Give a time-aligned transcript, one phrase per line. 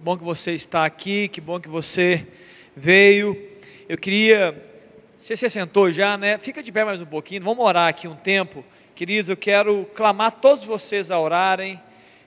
[0.00, 2.26] Que bom que você está aqui, que bom que você
[2.74, 3.36] veio.
[3.86, 4.58] Eu queria.
[5.18, 6.38] Você se sentou já, né?
[6.38, 8.64] Fica de pé mais um pouquinho, vamos orar aqui um tempo.
[8.94, 11.78] Queridos, eu quero clamar todos vocês a orarem.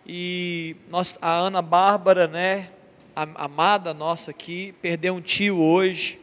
[0.06, 2.70] E nós, a Ana Bárbara, né?
[3.16, 6.20] A amada nossa aqui, perdeu um tio hoje.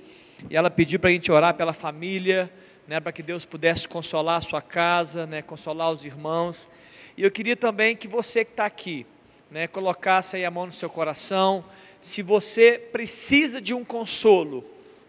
[0.49, 2.49] E ela pediu para a gente orar pela família,
[2.87, 3.01] né?
[3.01, 5.43] Para que Deus pudesse consolar a sua casa, né?
[5.43, 6.69] Consolar os irmãos.
[7.17, 9.05] E eu queria também que você que está aqui,
[9.51, 11.65] né, colocasse aí a mão no seu coração.
[12.01, 14.65] Se você precisa de um consolo,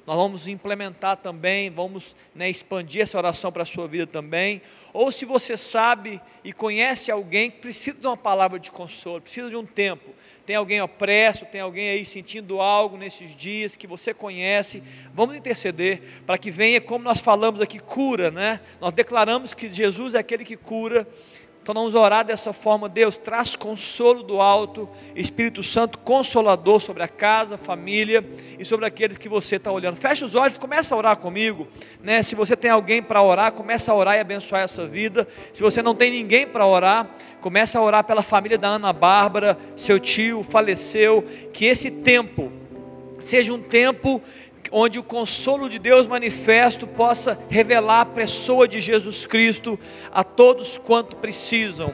[0.05, 4.61] nós vamos implementar também, vamos né, expandir essa oração para a sua vida também.
[4.91, 9.49] Ou se você sabe e conhece alguém que precisa de uma palavra de consolo, precisa
[9.49, 10.09] de um tempo,
[10.45, 14.81] tem alguém opresso, tem alguém aí sentindo algo nesses dias que você conhece,
[15.13, 18.59] vamos interceder para que venha, como nós falamos aqui, cura, né?
[18.81, 21.07] Nós declaramos que Jesus é aquele que cura
[21.61, 27.07] então vamos orar dessa forma, Deus, traz consolo do alto, Espírito Santo consolador sobre a
[27.07, 29.95] casa, família e sobre aqueles que você está olhando.
[29.95, 31.67] Fecha os olhos, começa a orar comigo,
[32.01, 32.23] né?
[32.23, 35.27] Se você tem alguém para orar, começa a orar e abençoar essa vida.
[35.53, 37.07] Se você não tem ninguém para orar,
[37.39, 42.51] começa a orar pela família da Ana Bárbara, seu tio faleceu, que esse tempo
[43.19, 44.19] seja um tempo
[44.71, 49.77] onde o consolo de Deus manifesto possa revelar a pessoa de Jesus Cristo
[50.11, 51.93] a todos quanto precisam.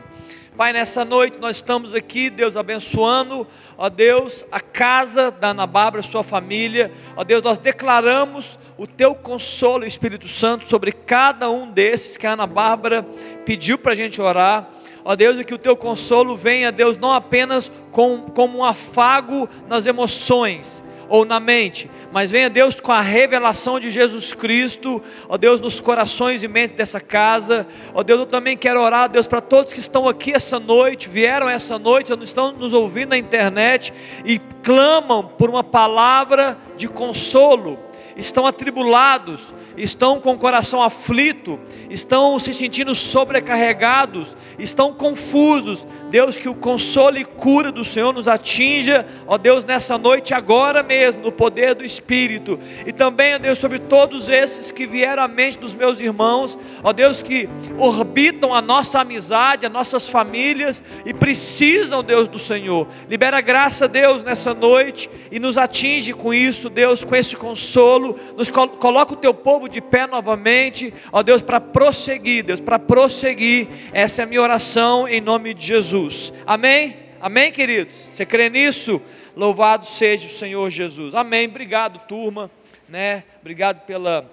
[0.58, 6.02] Pai, nessa noite nós estamos aqui, Deus abençoando, ó Deus, a casa da Ana Bárbara,
[6.02, 12.17] sua família, ó Deus, nós declaramos o teu consolo, Espírito Santo, sobre cada um desses
[12.17, 13.05] que a Ana Bárbara
[13.45, 14.67] pediu para a gente orar.
[15.05, 19.48] Ó Deus, e que o teu consolo venha, Deus, não apenas com, como um afago
[19.70, 25.38] nas emoções, ou na mente, mas venha Deus com a revelação de Jesus Cristo, ó
[25.38, 29.41] Deus, nos corações e mentes dessa casa, ó Deus, eu também quero orar, Deus, para
[29.41, 33.94] todos que estão aqui essa noite, vieram essa noite, ou estão nos ouvindo na internet
[34.25, 37.80] e clamam por uma palavra de consolo,
[38.17, 45.86] estão atribulados, estão com o coração aflito, estão se sentindo sobrecarregados, estão confusos.
[46.09, 50.81] Deus, que o consolo e cura do Senhor nos atinja, ó Deus, nessa noite, agora
[50.81, 52.59] mesmo, no poder do Espírito.
[52.85, 56.93] E também, ó Deus, sobre todos esses que vieram à mente dos meus irmãos, ó
[56.93, 62.87] Deus, que orbitam a nossa amizade, as nossas famílias e precisam, Deus, do Senhor.
[63.09, 68.17] Libera graça, Deus, nessa noite e nos atinge com isso, Deus, com esse consolo.
[68.37, 73.67] Nos coloca o teu povo de pé novamente, ó Deus, para prosseguir, Deus, para prosseguir.
[73.91, 75.96] Essa é a minha oração em nome de Jesus.
[76.45, 76.95] Amém?
[77.19, 77.95] Amém, queridos?
[77.95, 79.02] Você crê nisso?
[79.35, 81.15] Louvado seja o Senhor Jesus.
[81.15, 81.47] Amém.
[81.47, 82.52] Obrigado, turma,
[82.87, 83.23] né?
[83.41, 84.30] Obrigado pela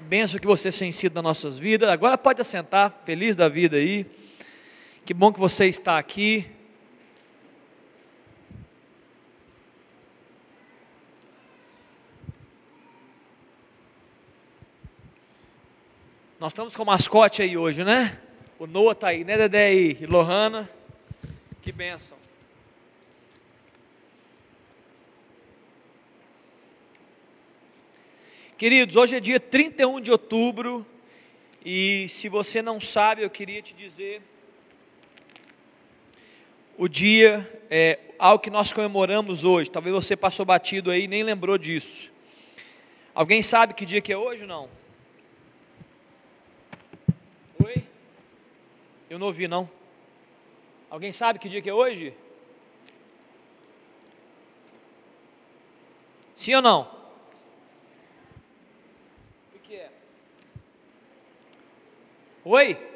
[0.00, 1.88] bênção que você tem sido nas nossas vidas.
[1.88, 4.04] Agora pode assentar, feliz da vida aí.
[5.06, 6.46] Que bom que você está aqui.
[16.38, 18.18] Nós estamos com o mascote aí hoje, né?
[18.58, 20.68] O Noah está aí, né, Dedé e Lohana?
[21.68, 22.16] Que bênção.
[28.56, 30.86] Queridos, hoje é dia 31 de outubro
[31.62, 34.22] e se você não sabe, eu queria te dizer
[36.78, 39.70] o dia, é, algo que nós comemoramos hoje.
[39.70, 42.10] Talvez você passou batido aí e nem lembrou disso.
[43.14, 44.70] Alguém sabe que dia que é hoje ou não?
[49.10, 49.77] Eu não ouvi, não.
[50.90, 52.14] Alguém sabe que dia que é hoje?
[56.34, 56.90] Sim ou não?
[59.54, 59.90] O que é?
[62.44, 62.88] Oi?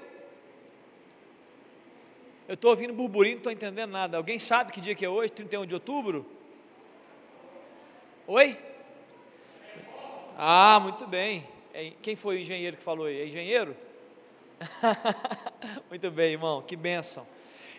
[2.49, 4.17] Eu estou ouvindo burburinho, não estou entendendo nada.
[4.17, 6.25] Alguém sabe que dia que é hoje, 31 de outubro?
[8.27, 8.59] Oi?
[10.37, 11.47] Ah, muito bem.
[11.75, 13.21] É, quem foi o engenheiro que falou aí?
[13.21, 13.77] É engenheiro?
[15.89, 17.27] Muito bem, irmão, que bênção.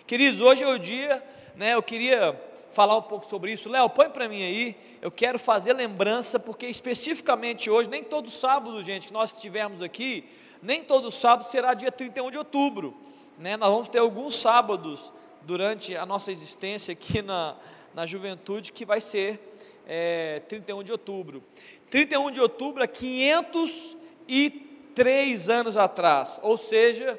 [0.06, 1.24] Queridos, hoje é o dia,
[1.56, 1.76] né?
[1.76, 2.38] Eu queria
[2.74, 3.70] falar um pouco sobre isso.
[3.70, 4.76] Léo, põe para mim aí.
[5.02, 10.26] Eu quero fazer lembrança, porque especificamente hoje, nem todo sábado, gente, que nós estivermos aqui,
[10.62, 12.94] nem todo sábado será dia 31 de outubro.
[13.40, 13.56] Né?
[13.56, 15.14] Nós vamos ter alguns sábados
[15.44, 17.56] durante a nossa existência aqui na,
[17.94, 19.40] na juventude que vai ser
[19.88, 21.42] é, 31 de outubro.
[21.90, 23.96] 31 de outubro é 500
[24.28, 24.50] e
[24.94, 27.18] três anos atrás, ou seja,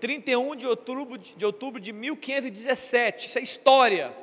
[0.00, 3.28] 31 de outubro de, outubro de 1517.
[3.28, 4.16] Isso é história.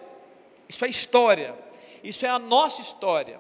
[0.67, 1.55] Isso é história.
[2.03, 3.39] Isso é a nossa história.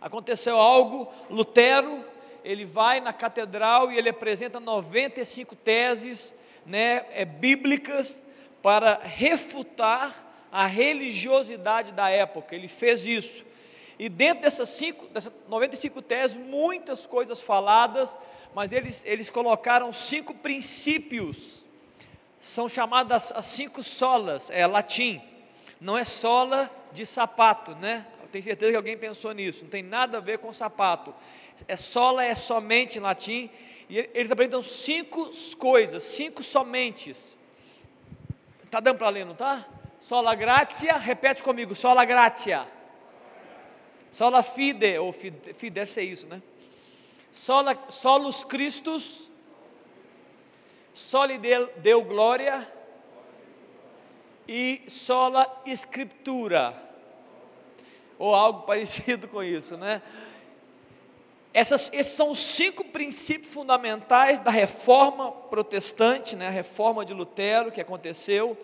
[0.00, 2.04] Aconteceu algo, Lutero,
[2.42, 6.32] ele vai na catedral e ele apresenta 95 teses,
[6.64, 8.22] né, é, bíblicas
[8.62, 12.54] para refutar a religiosidade da época.
[12.54, 13.44] Ele fez isso.
[13.98, 18.16] E dentro dessas, cinco, dessas 95 teses, muitas coisas faladas,
[18.54, 21.64] mas eles, eles colocaram cinco princípios.
[22.40, 25.20] São chamadas as cinco solas, é latim.
[25.80, 28.06] Não é sola de sapato, né?
[28.22, 29.64] Eu tenho certeza que alguém pensou nisso.
[29.64, 31.14] Não tem nada a ver com sapato.
[31.68, 33.50] É sola é somente em latim.
[33.88, 37.36] E ele, ele apresenta cinco coisas, cinco somentes.
[38.64, 39.66] Está dando para ler, não está?
[40.00, 42.66] Sola gratia, repete comigo, sola gratia.
[44.10, 46.42] Sola fide, ou fide, fide deve ser isso, né?
[47.32, 49.30] Sola, solus Christus,
[50.92, 52.70] soli deu, deu glória
[54.48, 56.74] e sola escritura,
[58.18, 60.02] ou algo parecido com isso, né?
[61.52, 67.72] Essas, esses são os cinco princípios fundamentais da reforma protestante, né, a reforma de Lutero
[67.72, 68.56] que aconteceu.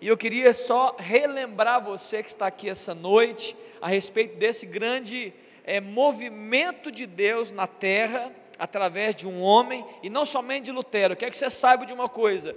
[0.00, 5.32] E eu queria só relembrar você que está aqui essa noite a respeito desse grande
[5.64, 11.12] é, movimento de Deus na terra, através de um homem, e não somente de Lutero.
[11.12, 12.54] Eu quero que você saiba de uma coisa: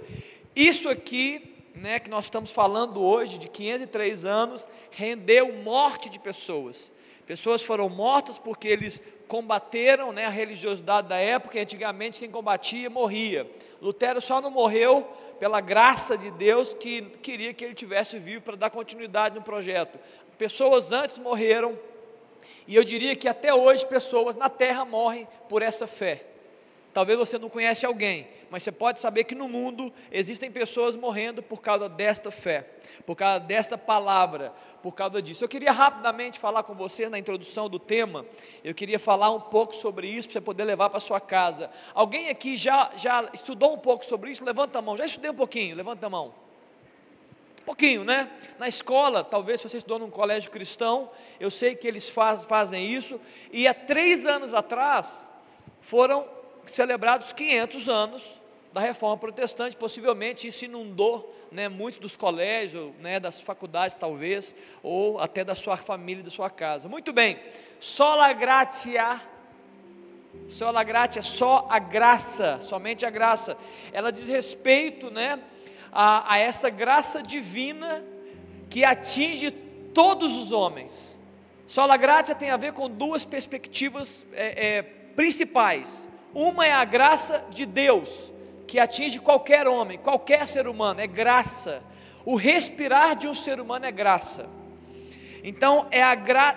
[0.54, 6.92] isso aqui, né, que nós estamos falando hoje, de 503 anos, rendeu morte de pessoas.
[7.26, 12.88] Pessoas foram mortas porque eles combateram né, a religiosidade da época, e antigamente quem combatia
[12.88, 13.50] morria.
[13.82, 15.02] Lutero só não morreu
[15.38, 19.98] pela graça de Deus que queria que ele tivesse vivo para dar continuidade no projeto.
[20.38, 21.78] Pessoas antes morreram,
[22.66, 26.24] e eu diria que até hoje pessoas na terra morrem por essa fé.
[26.92, 31.42] Talvez você não conhece alguém, mas você pode saber que no mundo existem pessoas morrendo
[31.42, 32.66] por causa desta fé,
[33.04, 34.50] por causa desta palavra,
[34.82, 35.44] por causa disso.
[35.44, 38.24] Eu queria rapidamente falar com você na introdução do tema,
[38.64, 41.70] eu queria falar um pouco sobre isso para você poder levar para sua casa.
[41.92, 44.42] Alguém aqui já, já estudou um pouco sobre isso?
[44.42, 44.96] Levanta a mão.
[44.96, 46.45] Já estudei um pouquinho, levanta a mão.
[47.66, 48.30] Pouquinho, né?
[48.60, 51.10] Na escola, talvez se você estudou num colégio cristão,
[51.40, 53.20] eu sei que eles faz, fazem isso,
[53.50, 55.28] e há três anos atrás
[55.80, 56.24] foram
[56.64, 58.40] celebrados 500 anos
[58.72, 65.18] da reforma protestante, possivelmente isso inundou né, muitos dos colégios, né, das faculdades talvez, ou
[65.18, 66.88] até da sua família, da sua casa.
[66.88, 67.36] Muito bem,
[67.80, 69.20] sola gratia,
[70.46, 73.56] sola gratia, só a graça, somente a graça,
[73.92, 75.42] ela diz respeito né,
[75.98, 78.04] a, a essa graça divina
[78.68, 81.18] que atinge todos os homens.
[81.66, 86.06] Sola gratia tem a ver com duas perspectivas é, é, principais.
[86.34, 88.30] Uma é a graça de Deus,
[88.66, 91.82] que atinge qualquer homem, qualquer ser humano, é graça.
[92.26, 94.46] O respirar de um ser humano é graça.
[95.42, 96.00] Então é,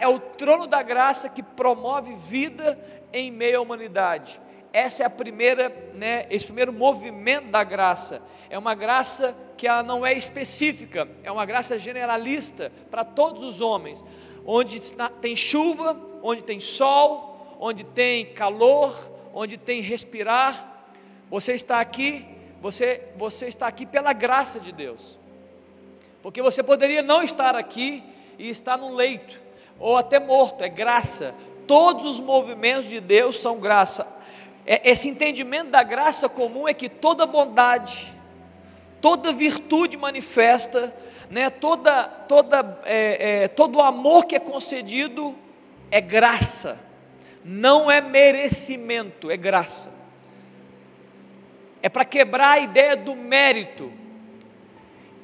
[0.01, 2.77] é o trono da graça que promove vida
[3.13, 4.41] em meio à humanidade.
[4.71, 8.21] Essa é a primeira, né, esse primeiro movimento da graça.
[8.49, 13.61] É uma graça que ela não é específica, é uma graça generalista para todos os
[13.61, 14.03] homens.
[14.45, 14.79] Onde
[15.21, 18.95] tem chuva, onde tem sol, onde tem calor,
[19.33, 20.87] onde tem respirar.
[21.29, 22.25] Você está aqui,
[22.61, 25.19] você, você está aqui pela graça de Deus.
[26.21, 28.03] Porque você poderia não estar aqui
[28.37, 29.41] e estar no leito,
[29.79, 31.35] ou até morto, é graça.
[31.67, 34.07] Todos os movimentos de Deus são graça.
[34.69, 38.13] É, esse entendimento da graça comum é que toda bondade,
[39.01, 40.95] toda virtude manifesta,
[41.29, 45.35] né, toda, toda, é, é, todo amor que é concedido
[45.89, 46.87] é graça
[47.43, 49.91] não é merecimento, é graça.
[51.81, 53.91] É para quebrar a ideia do mérito.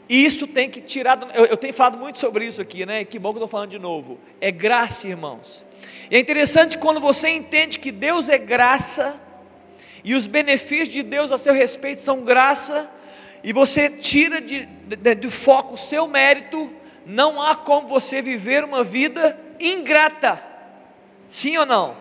[0.08, 1.20] E isso tem que tirar.
[1.34, 3.04] Eu, eu, tenho falado muito sobre isso aqui, né?
[3.04, 4.20] Que bom que eu estou falando de novo.
[4.40, 5.66] É graça, irmãos.
[6.10, 9.20] E é interessante quando você entende que Deus é graça,
[10.06, 12.90] e os benefícios de Deus a seu respeito são graça,
[13.44, 16.72] e você tira de, de, de foco o seu mérito,
[17.08, 20.42] não há como você viver uma vida ingrata.
[21.28, 21.98] Sim ou não?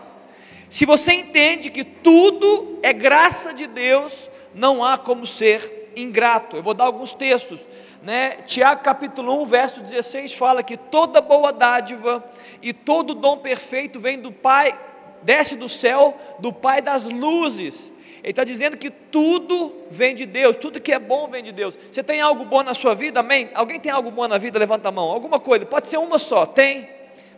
[0.68, 6.56] Se você entende que tudo é graça de Deus, não há como ser ingrato.
[6.56, 7.66] Eu vou dar alguns textos,
[8.02, 8.32] né?
[8.46, 12.22] Tiago capítulo 1, verso 16 fala que toda boa dádiva
[12.60, 14.78] e todo dom perfeito vem do Pai,
[15.22, 17.93] desce do céu, do Pai das luzes.
[18.24, 21.78] Ele está dizendo que tudo vem de Deus, tudo que é bom vem de Deus.
[21.90, 23.20] Você tem algo bom na sua vida?
[23.20, 23.50] Amém?
[23.54, 24.58] Alguém tem algo bom na vida?
[24.58, 25.10] Levanta a mão.
[25.10, 26.46] Alguma coisa, pode ser uma só.
[26.46, 26.88] Tem?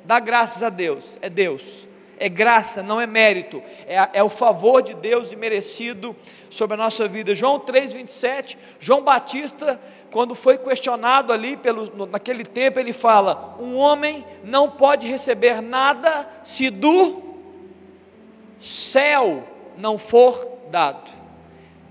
[0.05, 1.19] Dá graças a Deus.
[1.21, 1.89] É Deus
[2.19, 6.17] é graça, não é mérito, é, é, o favor de Deus imerecido
[6.49, 7.35] sobre a nossa vida.
[7.35, 9.79] João 3,27, João Batista,
[10.11, 16.27] quando foi questionado ali, pelo, naquele tempo, ele fala: Um homem não pode receber nada
[16.43, 17.23] se do
[18.59, 19.45] céu
[19.77, 21.11] não for dado.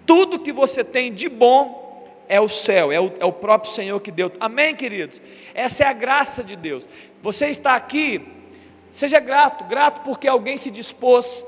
[0.06, 1.86] Tudo que você tem de bom
[2.28, 4.32] é o céu, é o, é o próprio Senhor que deu.
[4.40, 5.22] Amém, queridos?
[5.54, 6.88] Essa é a graça de Deus.
[7.22, 8.22] Você está aqui,
[8.92, 11.46] seja grato, grato porque alguém se dispôs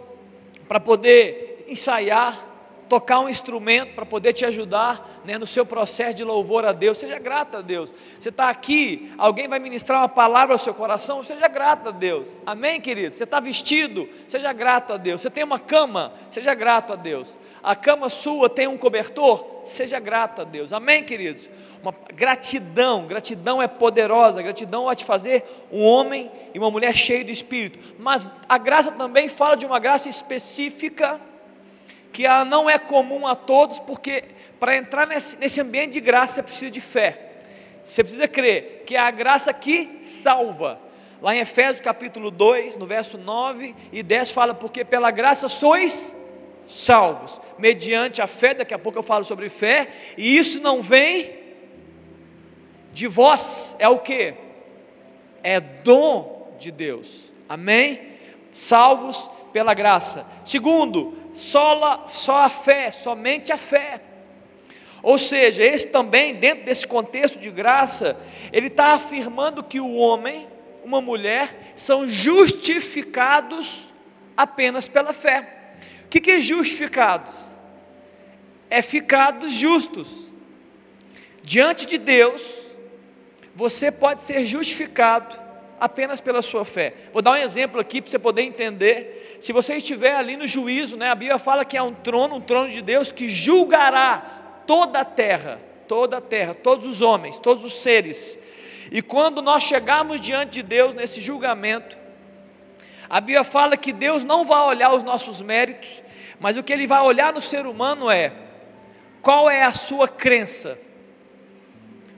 [0.67, 2.46] para poder ensaiar,
[2.87, 6.97] tocar um instrumento para poder te ajudar né, no seu processo de louvor a Deus.
[6.97, 7.93] Seja grato a Deus.
[8.19, 12.39] Você está aqui, alguém vai ministrar uma palavra ao seu coração, seja grato a Deus.
[12.45, 13.15] Amém, querido?
[13.15, 15.21] Você está vestido, seja grato a Deus.
[15.21, 17.37] Você tem uma cama, seja grato a Deus.
[17.61, 20.71] A cama sua tem um cobertor, seja grato a Deus.
[20.71, 21.49] Amém, queridos?
[21.81, 27.23] Uma gratidão, gratidão é poderosa, gratidão vai te fazer um homem e uma mulher cheio
[27.25, 27.95] de espírito.
[27.99, 31.19] Mas a graça também fala de uma graça específica
[32.11, 34.23] que ela não é comum a todos, porque
[34.59, 37.21] para entrar nesse, nesse ambiente de graça você precisa de fé.
[37.83, 40.79] Você precisa crer que é a graça que salva.
[41.21, 46.15] Lá em Efésios capítulo 2, no verso 9 e 10 fala porque pela graça sois
[46.69, 49.87] salvos, mediante a fé, daqui a pouco eu falo sobre fé,
[50.17, 51.33] e isso não vem
[52.93, 54.33] de vós, é o que?
[55.41, 57.31] É dom de Deus.
[57.47, 58.17] Amém?
[58.51, 60.25] Salvos pela graça.
[60.43, 64.01] Segundo, só, só a fé, somente a fé.
[65.03, 68.17] Ou seja, esse também, dentro desse contexto de graça,
[68.51, 70.47] ele está afirmando que o homem,
[70.83, 73.89] uma mulher, são justificados
[74.35, 75.75] apenas pela fé.
[76.05, 77.51] O que, que é justificados?
[78.67, 80.31] É ficados justos.
[81.43, 82.65] Diante de Deus,
[83.55, 85.46] você pode ser justificado
[85.79, 86.93] apenas pela sua fé.
[87.13, 89.37] Vou dar um exemplo aqui para você poder entender.
[89.41, 92.41] Se você estiver ali no juízo, né, a Bíblia fala que há um trono, um
[92.41, 97.63] trono de Deus que julgará toda a terra, toda a terra, todos os homens, todos
[97.63, 98.37] os seres.
[98.91, 101.97] E quando nós chegarmos diante de Deus nesse julgamento,
[103.09, 106.01] a Bíblia fala que Deus não vai olhar os nossos méritos,
[106.39, 108.33] mas o que Ele vai olhar no ser humano é
[109.21, 110.77] qual é a sua crença.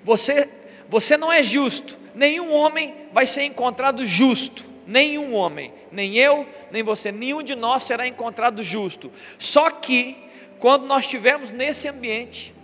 [0.03, 0.49] Você,
[0.87, 4.63] você não é justo, nenhum homem vai ser encontrado justo.
[4.85, 9.11] Nenhum homem, nem eu, nem você, nenhum de nós será encontrado justo.
[9.37, 10.17] Só que,
[10.57, 12.55] quando nós estivermos nesse ambiente,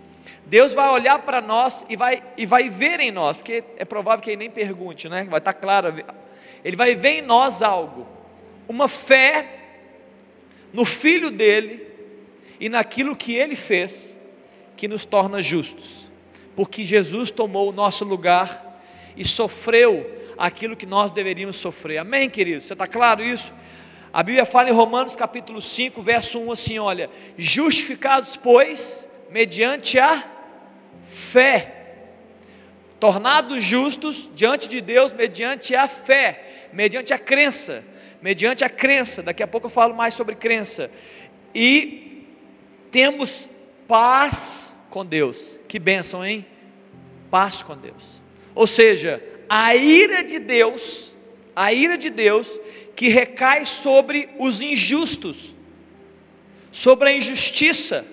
[0.44, 4.22] Deus vai olhar para nós e vai, e vai ver em nós, porque é provável
[4.22, 5.24] que ele nem pergunte, né?
[5.30, 6.04] Vai estar claro.
[6.64, 8.08] Ele vai ver em nós algo,
[8.68, 9.46] uma fé
[10.72, 11.86] no Filho dele
[12.58, 14.16] e naquilo que ele fez,
[14.76, 16.10] que nos torna justos,
[16.54, 18.65] porque Jesus tomou o nosso lugar
[19.16, 21.98] e sofreu aquilo que nós deveríamos sofrer.
[21.98, 22.64] Amém, queridos?
[22.64, 23.52] Você está claro isso?
[24.12, 30.24] A Bíblia fala em Romanos capítulo 5, verso 1 assim: olha, justificados, pois, mediante a
[31.10, 31.74] fé,
[32.98, 37.84] tornados justos diante de Deus mediante a fé, mediante a crença,
[38.22, 40.90] mediante a crença, daqui a pouco eu falo mais sobre crença,
[41.54, 42.26] e
[42.90, 43.50] temos
[43.86, 46.46] paz com Deus, que bênção, hein?
[47.30, 48.15] Paz com Deus.
[48.56, 51.12] Ou seja, a ira de Deus,
[51.54, 52.58] a ira de Deus
[52.96, 55.54] que recai sobre os injustos,
[56.72, 58.04] sobre a injustiça,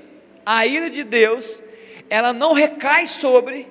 [0.46, 1.64] a ira de Deus,
[2.10, 3.68] ela não recai sobre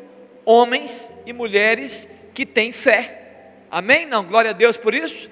[0.47, 3.51] homens e mulheres que têm fé.
[3.71, 4.07] Amém?
[4.07, 5.31] Não, glória a Deus por isso.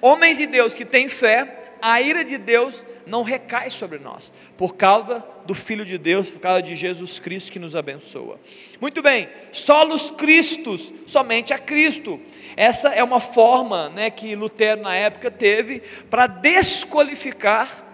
[0.00, 4.76] Homens e Deus que têm fé, a ira de Deus não recai sobre nós, por
[4.76, 8.38] causa do Filho de Deus, por causa de Jesus Cristo que nos abençoa.
[8.80, 12.20] Muito bem, solos Cristos, somente a Cristo.
[12.56, 17.84] Essa é uma forma né, que Lutero na época teve para desqualificar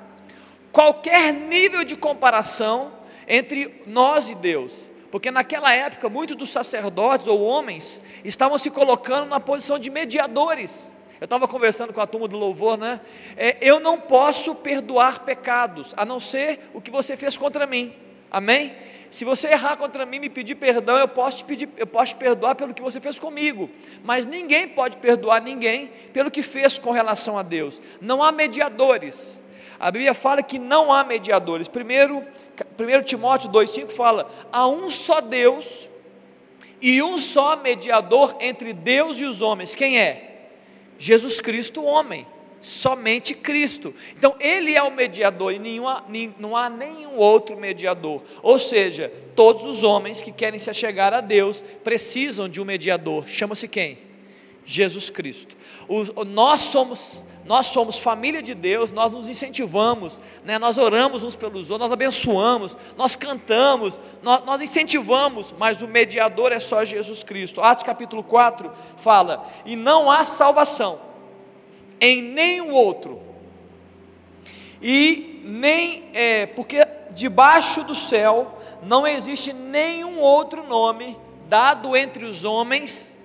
[0.70, 2.92] qualquer nível de comparação
[3.26, 4.87] entre nós e Deus.
[5.11, 10.94] Porque naquela época, muitos dos sacerdotes ou homens estavam se colocando na posição de mediadores.
[11.20, 13.00] Eu estava conversando com a turma do louvor, né?
[13.37, 17.94] É, eu não posso perdoar pecados, a não ser o que você fez contra mim.
[18.30, 18.75] Amém?
[19.11, 22.18] Se você errar contra mim, me pedir perdão, eu posso te pedir, eu posso te
[22.18, 23.70] perdoar pelo que você fez comigo.
[24.04, 27.80] Mas ninguém pode perdoar ninguém pelo que fez com relação a Deus.
[28.00, 29.40] Não há mediadores.
[29.80, 31.68] A Bíblia fala que não há mediadores.
[31.68, 32.23] Primeiro,
[32.78, 35.88] 1 Timóteo 2,5 fala: há um só Deus
[36.80, 39.75] e um só mediador entre Deus e os homens.
[39.75, 40.36] Quem é?
[40.98, 42.26] Jesus Cristo, homem,
[42.60, 43.94] somente Cristo.
[44.16, 46.04] Então, Ele é o mediador e nenhuma,
[46.38, 48.22] não há nenhum outro mediador.
[48.42, 53.26] Ou seja, todos os homens que querem se achegar a Deus precisam de um mediador.
[53.26, 53.98] Chama-se quem?
[54.64, 55.56] Jesus Cristo.
[55.88, 60.58] O, nós somos nós somos família de Deus, nós nos incentivamos, né?
[60.58, 66.52] nós oramos uns pelos outros, nós abençoamos, nós cantamos, nós, nós incentivamos, mas o mediador
[66.52, 67.60] é só Jesus Cristo.
[67.60, 70.98] Atos capítulo 4 fala: e não há salvação
[72.00, 73.22] em nenhum outro,
[74.82, 81.16] e nem, é, porque debaixo do céu não existe nenhum outro nome
[81.48, 83.16] dado entre os homens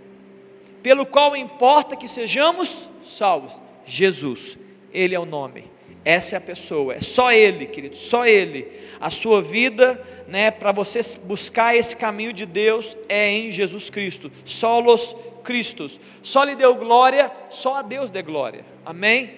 [0.83, 3.59] pelo qual importa que sejamos salvos.
[3.85, 4.57] Jesus,
[4.93, 5.65] Ele é o nome.
[6.03, 8.67] Essa é a pessoa, é só Ele, querido, só Ele.
[8.99, 14.31] A sua vida, né, para você buscar esse caminho de Deus é em Jesus Cristo.
[14.43, 15.99] Solos Cristos.
[16.23, 18.65] Só lhe deu glória, só a Deus dê glória.
[18.85, 19.31] Amém?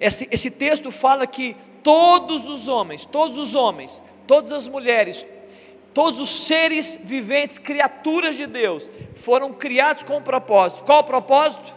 [0.00, 5.26] Esse, esse texto fala que todos os homens, todos os homens, todas as mulheres,
[5.92, 10.84] todos os seres viventes, criaturas de Deus, foram criados com um propósito.
[10.84, 11.72] Qual o propósito?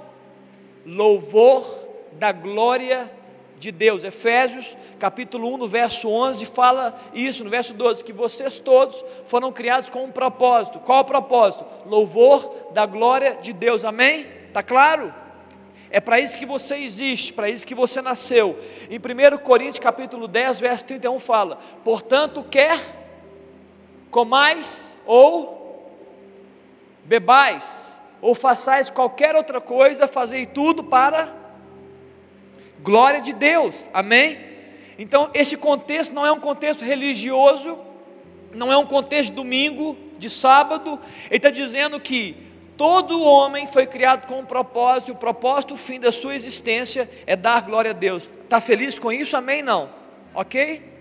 [0.86, 1.87] Louvor
[2.18, 3.12] da glória
[3.58, 4.04] de Deus.
[4.04, 9.52] Efésios, capítulo 1, no verso 11, fala isso, no verso 12, que vocês todos foram
[9.52, 10.80] criados com um propósito.
[10.80, 11.66] Qual o propósito?
[11.86, 13.84] Louvor da glória de Deus.
[13.84, 14.28] Amém?
[14.48, 15.14] Está claro?
[15.90, 18.60] É para isso que você existe, para isso que você nasceu.
[18.90, 22.80] Em 1 Coríntios capítulo 10, verso 31 fala: "Portanto, quer
[24.12, 25.58] comais ou
[27.06, 31.47] bebais, ou façais qualquer outra coisa, fazei tudo para
[32.84, 33.90] glória de Deus.
[33.94, 34.40] Amém?
[34.98, 37.78] Então, esse contexto não é um contexto religioso,
[38.54, 41.00] não é um contexto de domingo, de sábado.
[41.26, 42.36] Ele está dizendo que
[42.76, 47.36] todo homem foi criado com um propósito, o propósito, o fim da sua existência é
[47.36, 48.34] dar glória a Deus.
[48.44, 49.38] Está feliz com isso?
[49.38, 49.62] Amém?
[49.62, 49.90] Não.
[50.34, 50.96] Ok?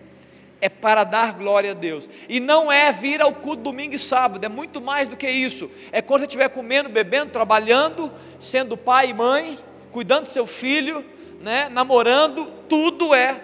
[0.61, 2.09] É para dar glória a Deus.
[2.29, 5.71] E não é vir ao culto domingo e sábado, é muito mais do que isso.
[5.93, 9.59] É quando você estiver comendo, bebendo, trabalhando, sendo pai e mãe,
[9.91, 11.05] cuidando do seu filho,
[11.41, 13.41] né, namorando, tudo é,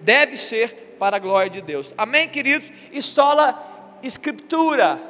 [0.00, 1.94] deve ser para a glória de Deus.
[1.96, 2.72] Amém, queridos?
[2.92, 5.00] E sola escritura,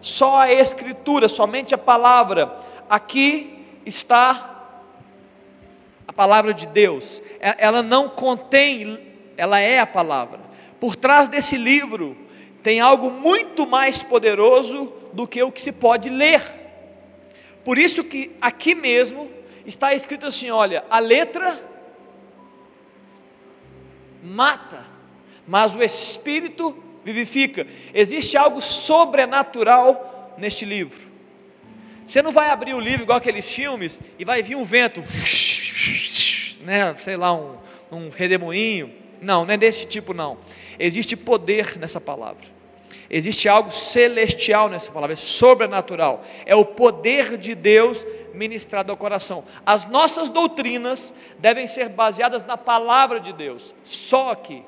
[0.00, 2.56] só a escritura, somente a palavra.
[2.88, 4.72] Aqui está
[6.06, 7.22] a palavra de Deus.
[7.40, 8.98] Ela não contém,
[9.36, 10.40] ela é a palavra.
[10.80, 12.16] Por trás desse livro
[12.62, 16.42] tem algo muito mais poderoso do que o que se pode ler.
[17.64, 19.30] Por isso que aqui mesmo
[19.66, 21.60] está escrito assim: olha, a letra
[24.22, 24.84] mata,
[25.46, 27.66] mas o espírito vivifica.
[27.94, 31.00] Existe algo sobrenatural neste livro.
[32.06, 35.00] Você não vai abrir o livro igual aqueles filmes e vai vir um vento,
[36.60, 37.56] né, sei lá, um,
[37.90, 38.92] um redemoinho.
[39.20, 40.38] Não, não é desse tipo não.
[40.78, 42.56] Existe poder nessa palavra.
[43.08, 46.24] Existe algo celestial nessa palavra, é sobrenatural.
[46.44, 48.04] É o poder de Deus
[48.36, 49.44] ministrado ao coração.
[49.64, 53.74] As nossas doutrinas devem ser baseadas na palavra de Deus.
[53.82, 54.62] Só que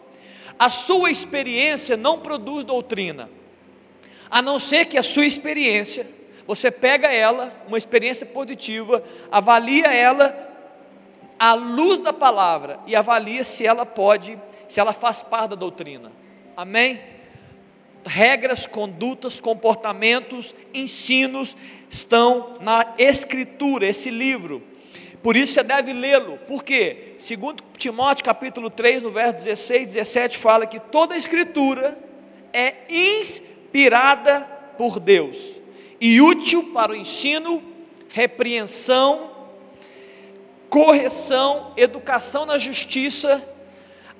[0.58, 3.30] a sua experiência não produz doutrina.
[4.30, 6.06] A não ser que a sua experiência,
[6.46, 10.46] você pega ela, uma experiência positiva, avalia ela
[11.38, 16.10] à luz da palavra e avalia se ela pode, se ela faz parte da doutrina.
[16.56, 17.00] Amém?
[18.08, 21.56] regras, condutas, comportamentos, ensinos
[21.90, 24.62] estão na Escritura, esse livro.
[25.22, 26.38] Por isso você deve lê-lo.
[26.46, 27.14] Por quê?
[27.18, 31.98] Segundo Timóteo capítulo 3, no verso 16 e 17, fala que toda a Escritura
[32.52, 34.40] é inspirada
[34.76, 35.60] por Deus
[36.00, 37.62] e útil para o ensino,
[38.08, 39.30] repreensão,
[40.68, 43.44] correção, educação na justiça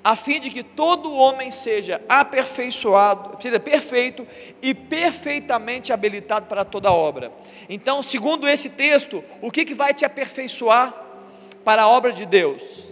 [0.03, 4.25] a fim de que todo homem seja aperfeiçoado, seja perfeito
[4.61, 7.31] e perfeitamente habilitado para toda obra.
[7.67, 10.93] Então, segundo esse texto, o que, que vai te aperfeiçoar
[11.63, 12.87] para a obra de Deus?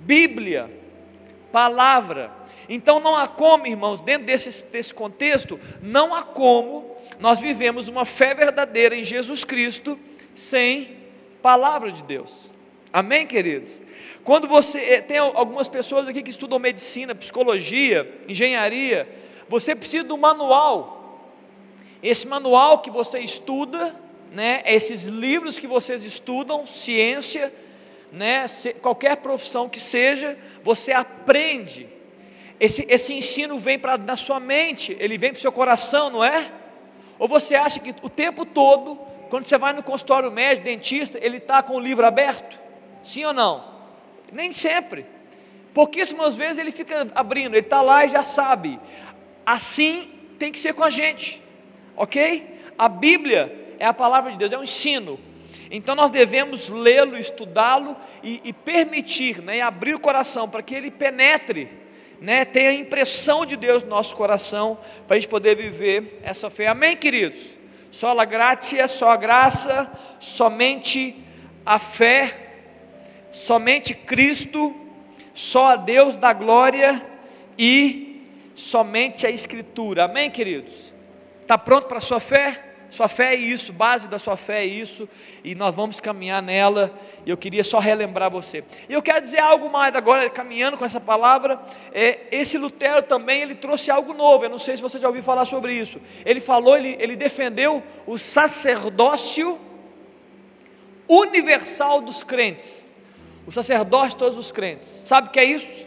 [0.00, 0.70] Bíblia,
[1.52, 2.32] palavra.
[2.68, 8.04] Então não há como, irmãos, dentro desse, desse contexto, não há como nós vivemos uma
[8.04, 9.98] fé verdadeira em Jesus Cristo
[10.34, 10.96] sem
[11.42, 12.54] palavra de Deus.
[12.92, 13.82] Amém, queridos?
[14.24, 19.08] Quando você eh, tem algumas pessoas aqui que estudam medicina, psicologia, engenharia,
[19.48, 21.28] você precisa de um manual.
[22.02, 23.94] Esse manual que você estuda,
[24.32, 27.52] né, esses livros que vocês estudam, ciência,
[28.12, 28.46] né,
[28.80, 31.88] qualquer profissão que seja, você aprende.
[32.58, 36.22] Esse, esse ensino vem para na sua mente, ele vem para o seu coração, não
[36.22, 36.52] é?
[37.18, 38.96] Ou você acha que o tempo todo,
[39.30, 42.60] quando você vai no consultório médico, dentista, ele está com o livro aberto?
[43.02, 43.69] Sim ou não?
[44.32, 45.06] Nem sempre.
[45.72, 48.78] Pouquíssimas vezes ele fica abrindo, ele está lá e já sabe.
[49.46, 51.40] Assim tem que ser com a gente,
[51.96, 52.60] ok?
[52.76, 55.18] A Bíblia é a palavra de Deus, é um ensino.
[55.70, 60.90] Então nós devemos lê-lo, estudá-lo e, e, permitir, né, abrir o coração para que ele
[60.90, 61.68] penetre,
[62.20, 66.50] né, tenha a impressão de Deus no nosso coração, para a gente poder viver essa
[66.50, 66.66] fé.
[66.66, 67.54] Amém, queridos?
[67.90, 71.16] Só a graça, só a graça, somente
[71.64, 72.49] a fé
[73.32, 74.74] somente Cristo,
[75.34, 77.04] só a Deus da glória
[77.58, 78.22] e
[78.54, 80.04] somente a Escritura.
[80.04, 80.92] Amém, queridos?
[81.40, 82.70] Está pronto para a sua fé?
[82.90, 85.08] Sua fé é isso, base da sua fé é isso,
[85.44, 86.92] e nós vamos caminhar nela.
[87.24, 88.64] Eu queria só relembrar você.
[88.88, 91.60] E eu quero dizer algo mais agora, caminhando com essa palavra.
[91.92, 94.44] É, esse Lutero também ele trouxe algo novo.
[94.44, 96.00] Eu não sei se você já ouviu falar sobre isso.
[96.26, 99.56] Ele falou, ele, ele defendeu o sacerdócio
[101.08, 102.89] universal dos crentes.
[103.46, 104.86] O sacerdócio de todos os crentes.
[104.86, 105.86] Sabe o que é isso?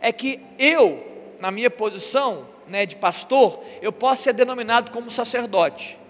[0.00, 1.06] É que eu,
[1.40, 6.00] na minha posição né, de pastor, eu posso ser denominado como sacerdote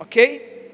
[0.00, 0.72] ok?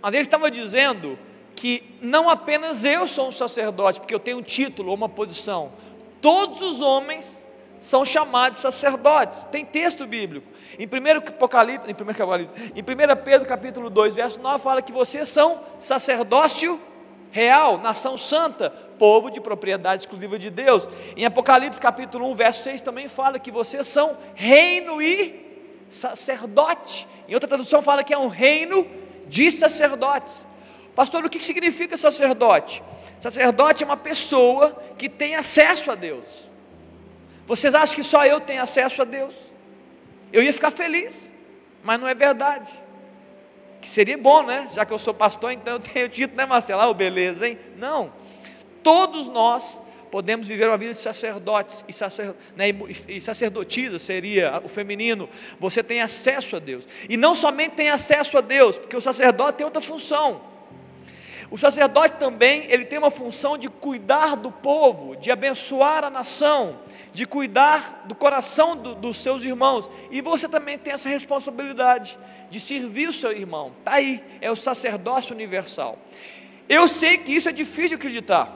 [0.00, 1.18] Mas ele estava dizendo
[1.54, 5.72] que não apenas eu sou um sacerdote, porque eu tenho um título ou uma posição,
[6.20, 7.44] todos os homens
[7.78, 9.44] são chamados sacerdotes.
[9.44, 10.46] Tem texto bíblico.
[10.78, 14.92] Em 1 Apocalipse, em 1 Apocalipse, em 1 Pedro capítulo 2, verso 9, fala que
[14.92, 16.80] vocês são sacerdócio
[17.34, 20.86] real, nação santa, povo de propriedade exclusiva de Deus.
[21.16, 25.44] Em Apocalipse capítulo 1, verso 6 também fala que vocês são reino e
[25.90, 27.08] sacerdote.
[27.28, 28.86] Em outra tradução fala que é um reino
[29.26, 30.46] de sacerdotes.
[30.94, 32.80] Pastor, o que significa sacerdote?
[33.18, 36.48] Sacerdote é uma pessoa que tem acesso a Deus.
[37.48, 39.34] Vocês acham que só eu tenho acesso a Deus?
[40.32, 41.32] Eu ia ficar feliz,
[41.82, 42.83] mas não é verdade.
[43.84, 44.66] Que seria bom, né?
[44.74, 46.80] Já que eu sou pastor, então eu tenho título, né, Marcelo?
[46.80, 47.58] Ah, beleza, hein?
[47.76, 48.10] Não.
[48.82, 49.78] Todos nós
[50.10, 52.64] podemos viver uma vida de sacerdotes e, sacer, né,
[53.06, 55.28] e sacerdotisa seria o feminino.
[55.60, 56.88] Você tem acesso a Deus.
[57.10, 60.40] E não somente tem acesso a Deus, porque o sacerdote tem outra função.
[61.54, 66.80] O sacerdote também, ele tem uma função de cuidar do povo, de abençoar a nação,
[67.12, 69.88] de cuidar do coração do, dos seus irmãos.
[70.10, 72.18] E você também tem essa responsabilidade
[72.50, 73.70] de servir o seu irmão.
[73.78, 75.96] Está aí, é o sacerdócio universal.
[76.68, 78.52] Eu sei que isso é difícil de acreditar.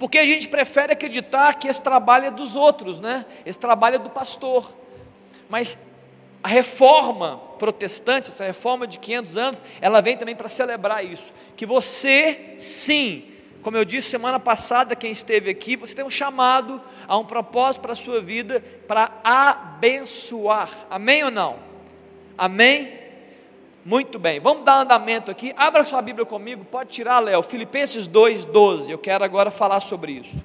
[0.00, 3.24] Porque a gente prefere acreditar que esse trabalho é dos outros, né?
[3.46, 4.74] Esse trabalho é do pastor.
[5.48, 5.78] Mas
[6.44, 11.32] a reforma protestante, essa reforma de 500 anos, ela vem também para celebrar isso.
[11.56, 13.24] Que você, sim,
[13.62, 17.80] como eu disse semana passada, quem esteve aqui, você tem um chamado, a um propósito
[17.80, 20.68] para a sua vida, para abençoar.
[20.90, 21.56] Amém ou não?
[22.36, 22.92] Amém?
[23.82, 25.54] Muito bem, vamos dar andamento aqui.
[25.56, 27.42] Abra sua Bíblia comigo, pode tirar, Léo.
[27.42, 28.90] Filipenses 2:12.
[28.90, 30.44] Eu quero agora falar sobre isso.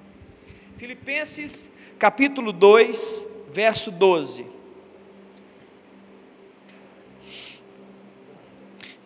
[0.77, 4.58] Filipenses capítulo 2, verso 12.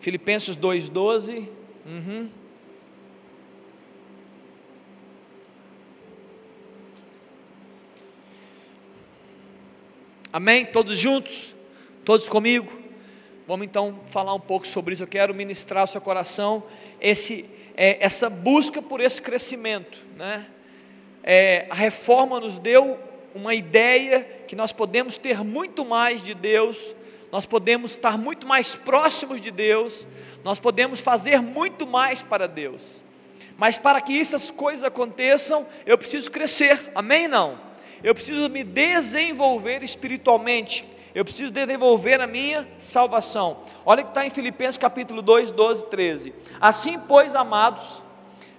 [0.04, 1.48] Filipenses 2:12.
[1.86, 2.28] Uhum.
[10.30, 10.66] Amém?
[10.66, 11.54] Todos juntos?
[12.04, 12.70] Todos comigo?
[13.48, 15.02] Vamos então falar um pouco sobre isso.
[15.02, 16.64] Eu quero ministrar ao seu coração
[17.00, 20.06] esse, é, essa busca por esse crescimento.
[20.18, 20.44] Né?
[21.22, 22.98] É, a reforma nos deu
[23.34, 26.94] uma ideia que nós podemos ter muito mais de Deus,
[27.34, 30.06] nós podemos estar muito mais próximos de Deus,
[30.44, 33.02] nós podemos fazer muito mais para Deus.
[33.58, 37.26] Mas para que essas coisas aconteçam, eu preciso crescer, amém?
[37.26, 37.58] Não?
[38.04, 43.64] Eu preciso me desenvolver espiritualmente, eu preciso desenvolver a minha salvação.
[43.84, 46.32] Olha que está em Filipenses capítulo 2, 12, 13.
[46.60, 48.00] Assim, pois, amados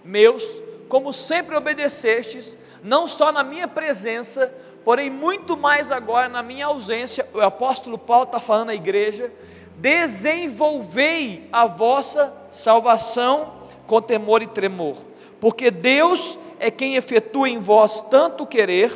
[0.03, 6.67] meus, como sempre obedecestes, não só na minha presença, porém muito mais agora na minha
[6.67, 9.31] ausência, o apóstolo Paulo está falando à igreja,
[9.77, 13.53] desenvolvei a vossa salvação
[13.87, 14.97] com temor e tremor,
[15.41, 18.93] porque Deus é quem efetua em vós tanto o querer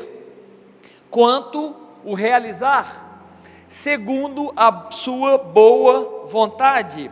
[1.09, 1.75] quanto
[2.05, 3.23] o realizar
[3.67, 7.09] segundo a sua boa vontade.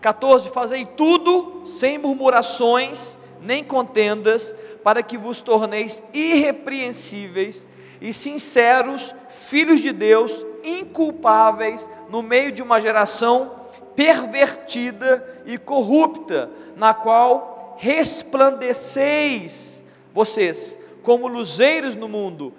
[0.00, 7.66] 14: Fazei tudo sem murmurações nem contendas, para que vos torneis irrepreensíveis
[8.00, 13.64] e sinceros, filhos de Deus, inculpáveis no meio de uma geração
[13.96, 22.52] pervertida e corrupta, na qual resplandeceis vocês como luzeiros no mundo,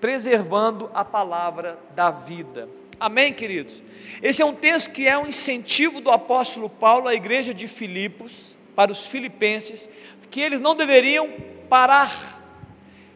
[0.00, 2.68] preservando a palavra da vida.
[3.00, 3.82] Amém, queridos?
[4.22, 8.56] Esse é um texto que é um incentivo do apóstolo Paulo à igreja de Filipos,
[8.74, 9.88] para os filipenses,
[10.32, 11.30] que eles não deveriam
[11.68, 12.40] parar,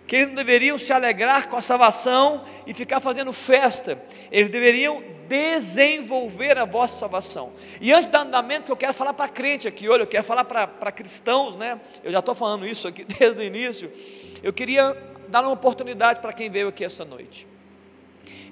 [0.07, 3.99] que eles não deveriam se alegrar com a salvação e ficar fazendo festa,
[4.31, 7.55] eles deveriam desenvolver a vossa salvação.
[7.81, 10.45] E antes do andamento, que eu quero falar para crente aqui, olha, eu quero falar
[10.45, 11.81] para, cristãos, né?
[12.05, 13.91] Eu já estou falando isso aqui desde o início.
[14.43, 14.95] Eu queria
[15.27, 17.49] dar uma oportunidade para quem veio aqui essa noite.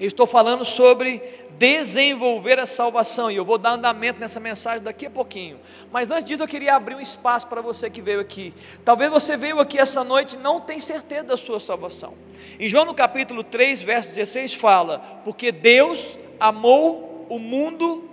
[0.01, 1.23] Eu estou falando sobre
[1.59, 5.59] desenvolver a salvação e eu vou dar andamento nessa mensagem daqui a pouquinho.
[5.93, 8.53] Mas antes disso, eu queria abrir um espaço para você que veio aqui.
[8.85, 12.15] Talvez você veio aqui essa noite e não tem certeza da sua salvação.
[12.59, 18.09] Em João no capítulo 3, verso 16 fala: "Porque Deus amou o mundo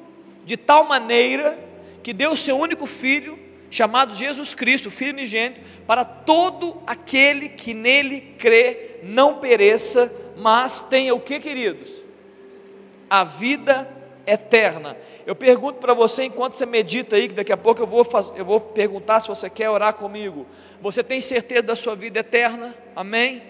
[0.45, 1.57] de tal maneira
[2.03, 7.73] que deu o seu único filho chamado Jesus Cristo, Filho unigênito, para todo aquele que
[7.73, 12.00] nele crê não pereça, mas tenha o que, queridos?
[13.11, 13.87] A vida
[14.25, 14.95] eterna.
[15.25, 18.45] Eu pergunto para você, enquanto você medita aí, que daqui a pouco eu vou, eu
[18.45, 20.47] vou perguntar se você quer orar comigo.
[20.81, 22.73] Você tem certeza da sua vida eterna?
[22.95, 23.43] Amém?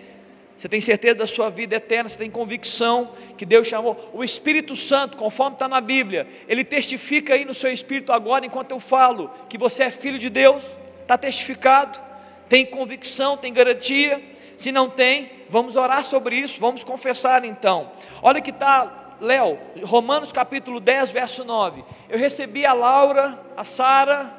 [0.57, 4.11] Você tem certeza da sua vida eterna, você tem convicção que Deus chamou.
[4.13, 8.71] O Espírito Santo, conforme está na Bíblia, ele testifica aí no seu espírito agora, enquanto
[8.71, 11.99] eu falo, que você é filho de Deus, está testificado,
[12.47, 14.21] tem convicção, tem garantia.
[14.55, 17.91] Se não tem, vamos orar sobre isso, vamos confessar então.
[18.21, 21.85] Olha que está, Léo, Romanos capítulo 10, verso 9.
[22.09, 24.33] Eu recebi a Laura, a Sara,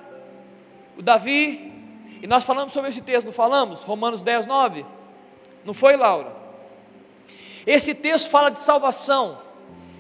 [0.99, 1.73] o Davi,
[2.21, 3.83] e nós falamos sobre esse texto, não falamos?
[3.83, 4.85] Romanos 10, 9.
[5.65, 6.35] Não foi, Laura?
[7.65, 9.39] Esse texto fala de salvação.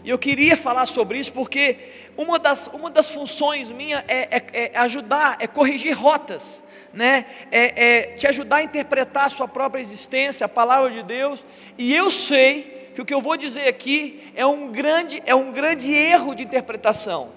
[0.03, 1.79] E eu queria falar sobre isso porque
[2.17, 6.61] uma das, uma das funções minha é, é, é ajudar, é corrigir rotas,
[6.93, 7.25] né?
[7.53, 11.47] É, é, te ajudar a interpretar a sua própria existência, a palavra de Deus.
[11.79, 15.51] E eu sei que o que eu vou dizer aqui é um grande, é um
[15.51, 17.31] grande erro de interpretação.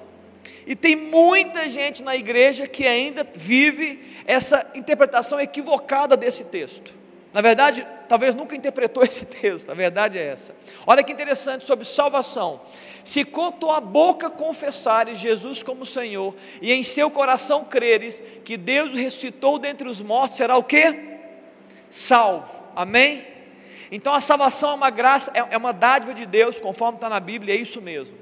[0.67, 6.93] E tem muita gente na igreja que ainda vive essa interpretação equivocada desse texto.
[7.31, 10.55] Na verdade, talvez nunca interpretou esse texto, a verdade é essa.
[10.87, 12.61] Olha que interessante sobre salvação.
[13.03, 18.93] Se com tua boca confessares Jesus como Senhor e em seu coração creres que Deus
[18.93, 21.17] ressuscitou dentre os mortos, será o que?
[21.89, 22.63] Salvo.
[22.75, 23.34] Amém?
[23.91, 27.19] Então a salvação é uma graça, é, é uma dádiva de Deus, conforme está na
[27.19, 28.17] Bíblia, é isso mesmo.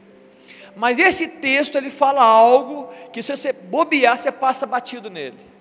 [0.75, 5.52] Mas esse texto ele fala algo que se você bobear, você passa batido nele.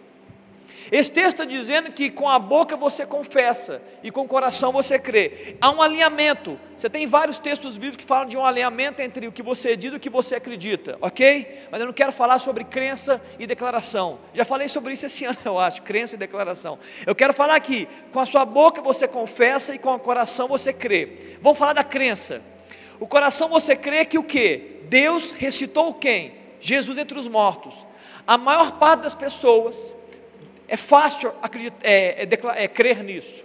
[0.93, 4.99] Esse texto está dizendo que com a boca você confessa e com o coração você
[4.99, 5.57] crê.
[5.59, 6.61] Há um alinhamento.
[6.77, 9.91] Você tem vários textos bíblicos que falam de um alinhamento entre o que você diz
[9.91, 11.67] e o que você acredita, ok?
[11.71, 14.19] Mas eu não quero falar sobre crença e declaração.
[14.35, 16.79] Já falei sobre isso esse ano, eu acho, crença e declaração.
[17.07, 20.75] Eu quero falar aqui, com a sua boca você confessa e com o coração você
[20.75, 21.39] crê.
[21.41, 22.43] Vamos falar da crença.
[23.01, 24.83] O coração você crê que o que?
[24.91, 26.35] Deus recitou quem?
[26.61, 27.87] Jesus entre os mortos.
[28.27, 29.95] A maior parte das pessoas
[30.73, 33.45] é fácil acreditar, é, é, é crer nisso.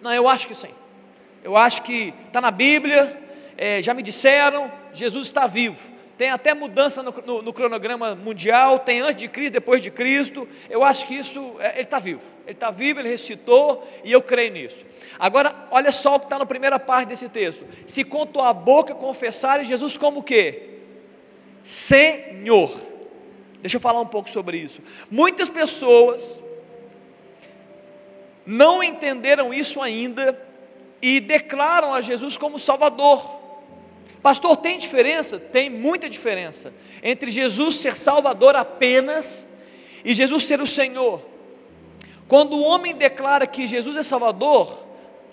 [0.00, 0.70] Não, eu acho que sim.
[1.44, 3.20] Eu acho que está na Bíblia,
[3.58, 5.92] é, já me disseram, Jesus está vivo.
[6.16, 10.48] Tem até mudança no, no, no, cronograma mundial, tem antes de Cristo, depois de Cristo.
[10.70, 12.22] Eu acho que isso, é, ele está vivo.
[12.46, 14.86] Ele está vivo, ele ressuscitou e eu creio nisso.
[15.18, 17.66] Agora, olha só o que está na primeira parte desse texto.
[17.86, 20.70] Se com tua boca confessares Jesus como o quê?
[21.62, 22.91] Senhor.
[23.62, 24.82] Deixa eu falar um pouco sobre isso.
[25.08, 26.42] Muitas pessoas
[28.44, 30.38] não entenderam isso ainda
[31.00, 33.40] e declaram a Jesus como Salvador.
[34.20, 35.38] Pastor, tem diferença?
[35.38, 36.72] Tem muita diferença
[37.02, 39.46] entre Jesus ser Salvador apenas
[40.04, 41.22] e Jesus ser o Senhor.
[42.26, 44.86] Quando o homem declara que Jesus é Salvador,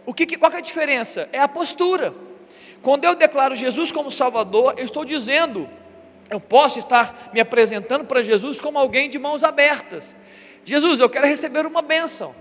[0.06, 1.28] o que, qual que é a diferença?
[1.32, 2.14] É a postura.
[2.82, 5.70] Quando eu declaro Jesus como Salvador, eu estou dizendo
[6.30, 10.16] eu posso estar me apresentando para Jesus como alguém de mãos abertas.
[10.64, 12.36] Jesus, eu quero receber uma bênção.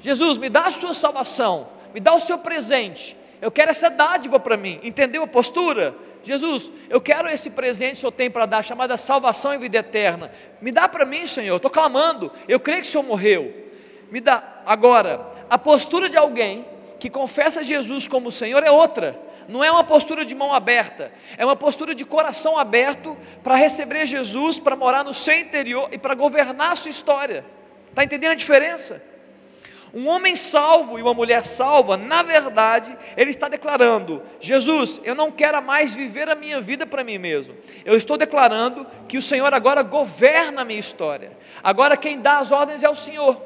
[0.00, 3.16] Jesus, me dá a sua salvação, me dá o seu presente.
[3.42, 4.78] Eu quero essa dádiva para mim.
[4.82, 5.96] Entendeu a postura?
[6.22, 9.78] Jesus, eu quero esse presente que o Senhor tem para dar, chamada salvação e vida
[9.78, 10.30] eterna.
[10.60, 11.56] Me dá para mim, Senhor.
[11.56, 12.32] Estou clamando.
[12.48, 13.52] Eu creio que o Senhor morreu.
[14.10, 14.62] Me dá.
[14.64, 16.64] Agora, a postura de alguém
[16.98, 21.44] que confessa Jesus como Senhor é outra não é uma postura de mão aberta, é
[21.44, 26.14] uma postura de coração aberto para receber Jesus, para morar no seu interior e para
[26.14, 27.44] governar a sua história.
[27.90, 29.02] Está entendendo a diferença?
[29.94, 35.30] Um homem salvo e uma mulher salva, na verdade, ele está declarando: Jesus, eu não
[35.30, 37.54] quero mais viver a minha vida para mim mesmo.
[37.84, 41.32] Eu estou declarando que o Senhor agora governa a minha história.
[41.62, 43.40] Agora quem dá as ordens é o Senhor.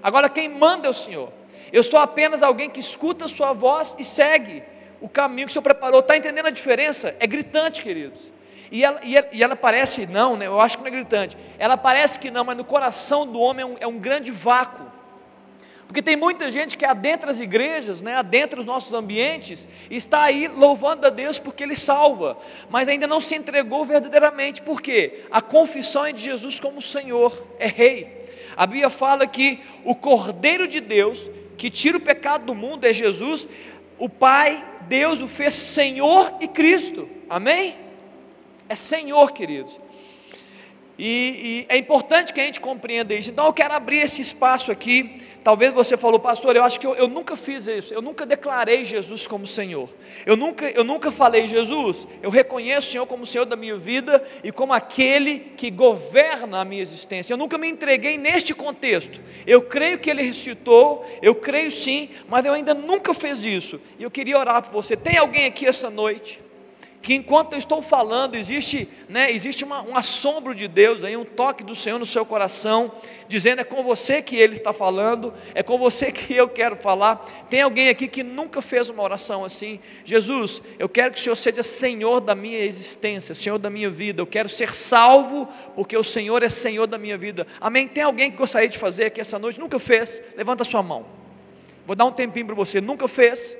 [0.00, 1.32] Agora quem manda é o Senhor.
[1.72, 4.62] Eu sou apenas alguém que escuta a sua voz e segue
[5.00, 6.00] o caminho que o Senhor preparou.
[6.00, 7.14] Está entendendo a diferença?
[7.18, 8.32] É gritante, queridos.
[8.70, 10.46] E ela, e ela, e ela parece não, né?
[10.46, 11.36] eu acho que não é gritante.
[11.58, 14.96] Ela parece que não, mas no coração do homem é um, é um grande vácuo.
[15.86, 20.22] Porque tem muita gente que adentra as igrejas, né, adentra os nossos ambientes, e está
[20.22, 22.36] aí louvando a Deus porque Ele salva,
[22.68, 25.24] mas ainda não se entregou verdadeiramente, por quê?
[25.30, 28.26] A confissão é de Jesus como Senhor, é Rei.
[28.56, 32.92] A Bíblia fala que o Cordeiro de Deus, que tira o pecado do mundo, é
[32.92, 33.46] Jesus,
[33.98, 37.08] o Pai, Deus o fez Senhor e Cristo.
[37.28, 37.76] Amém?
[38.68, 39.78] É Senhor, queridos.
[40.98, 43.30] E, e, é importante que a gente compreenda isso.
[43.30, 45.20] Então eu quero abrir esse espaço aqui.
[45.46, 47.94] Talvez você falou, pastor, eu acho que eu, eu, nunca fiz isso.
[47.94, 49.88] Eu nunca declarei Jesus como Senhor.
[50.26, 54.20] Eu nunca, eu nunca falei, Jesus, eu reconheço o Senhor como Senhor da minha vida
[54.42, 57.32] e como aquele que governa a minha existência.
[57.32, 59.22] Eu nunca me entreguei neste contexto.
[59.46, 63.80] Eu creio que Ele ressuscitou, eu creio sim, mas eu ainda nunca fiz isso.
[64.00, 64.96] E eu queria orar por você.
[64.96, 66.40] Tem alguém aqui essa noite?
[67.06, 71.24] Que enquanto eu estou falando, existe, né, existe uma, um assombro de Deus, aí, um
[71.24, 72.90] toque do Senhor no seu coração,
[73.28, 77.24] dizendo: é com você que Ele está falando, é com você que eu quero falar.
[77.48, 79.78] Tem alguém aqui que nunca fez uma oração assim?
[80.04, 84.20] Jesus, eu quero que o Senhor seja Senhor da minha existência, Senhor da minha vida,
[84.20, 87.46] eu quero ser salvo, porque o Senhor é Senhor da minha vida.
[87.60, 87.86] Amém?
[87.86, 89.60] Tem alguém que gostaria de fazer aqui essa noite?
[89.60, 90.20] Nunca fez?
[90.36, 91.06] Levanta a sua mão.
[91.86, 92.80] Vou dar um tempinho para você.
[92.80, 93.56] Nunca fez?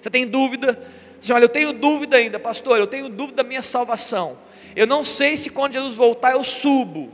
[0.00, 0.76] Você tem dúvida?
[1.20, 4.38] Diz, olha, eu tenho dúvida ainda, pastor, eu tenho dúvida da minha salvação.
[4.74, 7.10] Eu não sei se quando Jesus voltar eu subo.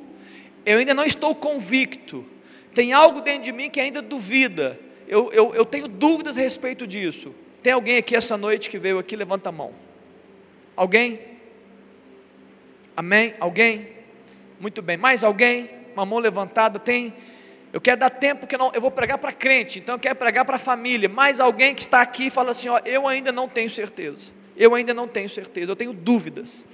[0.66, 2.26] Eu ainda não estou convicto.
[2.74, 4.78] Tem algo dentro de mim que ainda duvida.
[5.06, 7.34] Eu, eu, eu tenho dúvidas a respeito disso.
[7.62, 9.14] Tem alguém aqui essa noite que veio aqui?
[9.14, 9.72] Levanta a mão.
[10.74, 11.20] Alguém?
[12.96, 13.34] Amém?
[13.38, 13.88] Alguém?
[14.58, 14.96] Muito bem.
[14.96, 15.68] Mais alguém?
[15.94, 16.78] Uma mão levantada.
[16.78, 17.14] Tem
[17.72, 20.14] eu quero dar tempo que eu, não, eu vou pregar para crente, então eu quero
[20.14, 21.08] pregar para a família.
[21.08, 24.30] Mas alguém que está aqui fala assim: ó, eu ainda não tenho certeza.
[24.56, 26.64] Eu ainda não tenho certeza, eu tenho dúvidas.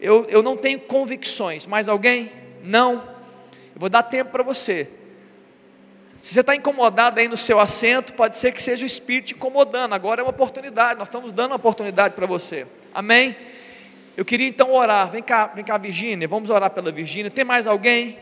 [0.00, 1.66] Eu, eu não tenho convicções.
[1.66, 2.32] Mais alguém?
[2.64, 2.94] Não.
[3.74, 4.88] Eu vou dar tempo para você.
[6.16, 9.34] Se você está incomodado aí no seu assento, pode ser que seja o Espírito te
[9.34, 9.92] incomodando.
[9.92, 12.66] Agora é uma oportunidade, nós estamos dando uma oportunidade para você.
[12.94, 13.36] Amém?
[14.16, 15.10] Eu queria então orar.
[15.10, 16.26] Vem cá, vem cá, Virgínia.
[16.26, 17.30] Vamos orar pela Virgínia.
[17.30, 18.18] Tem mais alguém?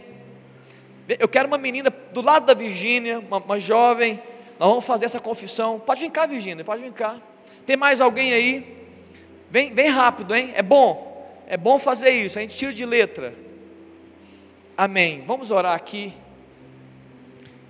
[1.07, 4.21] Eu quero uma menina do lado da Virgínia, uma, uma, jovem.
[4.59, 5.79] Nós vamos fazer essa confissão.
[5.79, 7.21] Pode vir cá, Virgínia, pode vir cá.
[7.67, 8.87] Tem mais alguém aí?
[9.51, 10.53] Vem, vem rápido, hein?
[10.55, 11.43] É bom.
[11.47, 12.39] É bom fazer isso.
[12.39, 13.35] A gente tira de letra.
[14.77, 15.23] Amém.
[15.27, 16.15] Vamos orar aqui.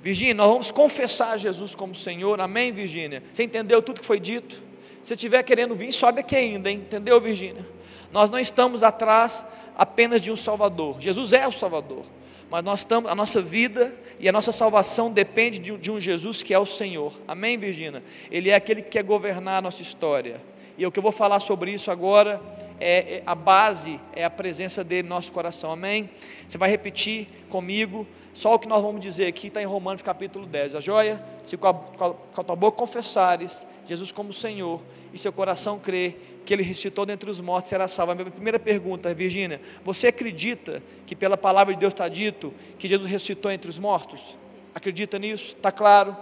[0.01, 2.41] Virgínia, nós vamos confessar Jesus como Senhor.
[2.41, 3.23] Amém, Virgínia?
[3.33, 4.63] Você entendeu tudo que foi dito?
[5.03, 6.77] Se estiver querendo vir, sobe aqui ainda, hein?
[6.77, 7.67] Entendeu, Virgínia?
[8.13, 9.45] Nós não estamos atrás
[9.77, 11.01] apenas de um Salvador.
[11.01, 12.05] Jesus é o Salvador
[12.55, 16.41] mas nós estamos, a nossa vida e a nossa salvação depende de, de um Jesus
[16.41, 17.13] que é o Senhor.
[17.27, 18.01] Amém, Virgínia?
[18.31, 20.41] Ele é aquele que quer governar a nossa história.
[20.79, 22.41] E o que eu vou falar sobre isso agora
[22.79, 25.73] é, é a base, é a presença dele no nosso coração.
[25.73, 26.09] Amém?
[26.47, 28.07] Você vai repetir comigo.
[28.33, 30.77] Só o que nós vamos dizer aqui está em Romanos capítulo 10.
[30.77, 34.81] A joia, se com a, com a tua boca confessares Jesus como Senhor
[35.13, 38.13] e seu coração crer que ele ressuscitou dentre os mortos será salvo.
[38.13, 42.87] A minha primeira pergunta, Virgínia, você acredita que pela palavra de Deus está dito que
[42.87, 44.37] Jesus ressuscitou entre os mortos?
[44.75, 45.55] Acredita nisso?
[45.57, 46.17] Está claro?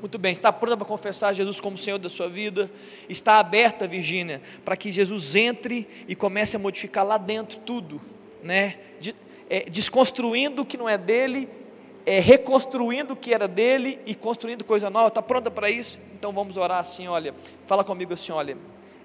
[0.00, 2.70] Muito bem, está pronta para confessar Jesus como Senhor da sua vida?
[3.08, 8.00] Está aberta, Virgínia, para que Jesus entre e comece a modificar lá dentro tudo,
[8.42, 8.78] né?
[8.98, 9.14] De,
[9.48, 11.48] é, desconstruindo o que não é dele,
[12.06, 15.08] é, reconstruindo o que era dele e construindo coisa nova.
[15.08, 16.00] Está pronta para isso?
[16.14, 17.34] Então vamos orar assim, olha.
[17.66, 18.56] Fala comigo assim, olha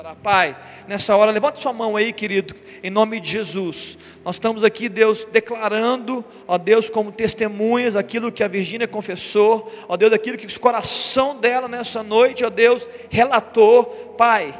[0.00, 0.16] orar.
[0.16, 0.56] Pai,
[0.88, 3.98] nessa hora, levante sua mão aí, querido, em nome de Jesus.
[4.24, 9.96] Nós estamos aqui, Deus, declarando, ó Deus, como testemunhas, aquilo que a Virgínia confessou, ó
[9.98, 13.84] Deus, aquilo que o coração dela nessa noite, ó Deus, relatou.
[14.16, 14.54] Pai,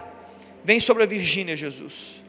[0.62, 2.19] vem sobre a Virgínia, Jesus.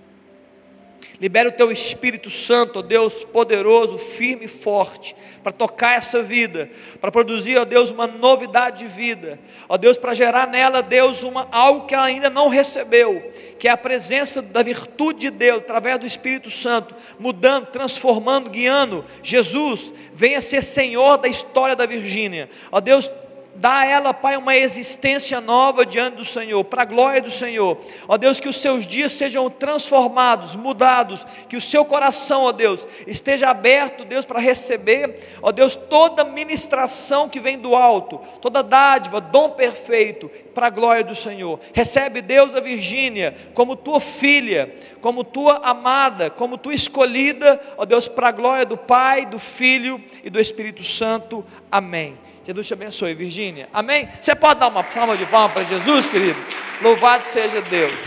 [1.21, 6.67] Libera o teu Espírito Santo, ó Deus poderoso, firme e forte, para tocar essa vida,
[6.99, 11.47] para produzir, ó Deus, uma novidade de vida, ó Deus, para gerar nela, Deus, uma,
[11.51, 15.99] algo que ela ainda não recebeu, que é a presença da virtude de Deus, através
[15.99, 19.05] do Espírito Santo, mudando, transformando, guiando.
[19.21, 23.11] Jesus, venha ser Senhor da história da Virgínia, ó Deus,
[23.53, 27.77] Dá a ela, Pai, uma existência nova diante do Senhor, para a glória do Senhor.
[28.07, 32.87] Ó Deus, que os seus dias sejam transformados, mudados, que o seu coração, ó Deus,
[33.05, 39.19] esteja aberto, Deus, para receber, ó Deus, toda ministração que vem do alto, toda dádiva,
[39.19, 41.59] dom perfeito, para a glória do Senhor.
[41.73, 48.07] Recebe, Deus, a Virgínia, como tua filha, como tua amada, como tua escolhida, ó Deus,
[48.07, 51.45] para a glória do Pai, do Filho e do Espírito Santo.
[51.69, 52.30] Amém.
[52.51, 53.69] Jesus te abençoe, Virgínia.
[53.71, 54.09] Amém?
[54.19, 56.37] Você pode dar uma salva de palmas para Jesus, querido?
[56.81, 57.97] Louvado seja Deus.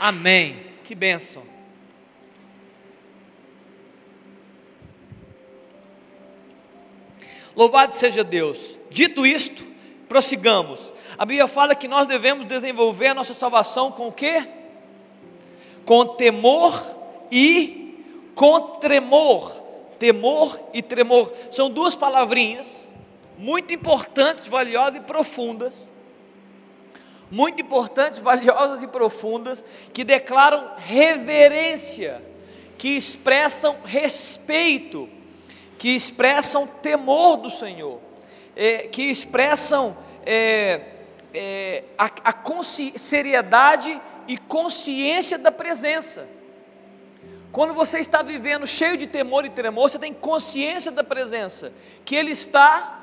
[0.00, 0.56] Amém.
[0.82, 1.42] Que bênção.
[7.54, 8.78] Louvado seja Deus.
[8.90, 9.62] Dito isto,
[10.08, 10.90] prossigamos.
[11.18, 14.42] A Bíblia fala que nós devemos desenvolver a nossa salvação com o quê?
[15.84, 16.82] Com temor
[17.30, 18.02] e
[18.34, 19.66] com tremor
[19.98, 21.32] temor e tremor.
[21.50, 22.85] São duas palavrinhas
[23.38, 25.90] muito importantes, valiosas e profundas.
[27.30, 32.22] Muito importantes, valiosas e profundas, que declaram reverência,
[32.78, 35.08] que expressam respeito,
[35.76, 38.00] que expressam temor do Senhor,
[38.54, 40.80] é, que expressam é,
[41.34, 46.28] é, a, a seriedade e consciência da presença.
[47.52, 51.72] Quando você está vivendo cheio de temor e tremor, você tem consciência da presença,
[52.04, 52.95] que Ele está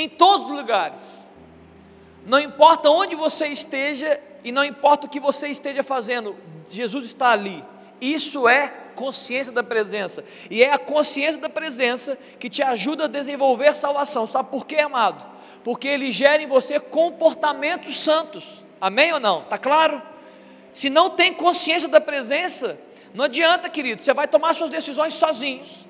[0.00, 1.30] em todos os lugares.
[2.26, 6.36] Não importa onde você esteja e não importa o que você esteja fazendo,
[6.68, 7.64] Jesus está ali.
[8.00, 10.24] Isso é consciência da presença.
[10.50, 14.26] E é a consciência da presença que te ajuda a desenvolver salvação.
[14.26, 15.24] Sabe por quê, amado?
[15.64, 18.62] Porque ele gera em você comportamentos santos.
[18.80, 19.42] Amém ou não?
[19.44, 20.02] Tá claro?
[20.72, 22.78] Se não tem consciência da presença,
[23.12, 25.84] não adianta, querido, você vai tomar suas decisões sozinhos.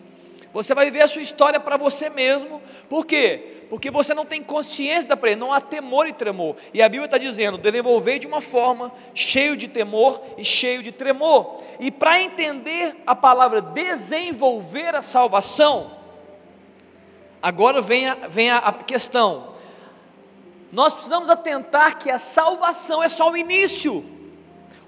[0.52, 2.62] Você vai viver a sua história para você mesmo.
[2.88, 3.64] Por quê?
[3.68, 6.56] Porque você não tem consciência da presença, não há temor e tremor.
[6.72, 10.90] E a Bíblia está dizendo: desenvolver de uma forma cheio de temor e cheio de
[10.90, 11.58] tremor.
[11.78, 15.92] E para entender a palavra desenvolver a salvação,
[17.42, 19.54] agora vem a, vem a, a questão.
[20.72, 24.17] Nós precisamos atentar que a salvação é só o início.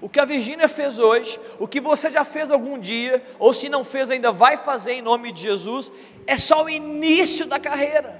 [0.01, 3.69] O que a Virgínia fez hoje, o que você já fez algum dia, ou se
[3.69, 5.91] não fez ainda vai fazer em nome de Jesus,
[6.25, 8.19] é só o início da carreira.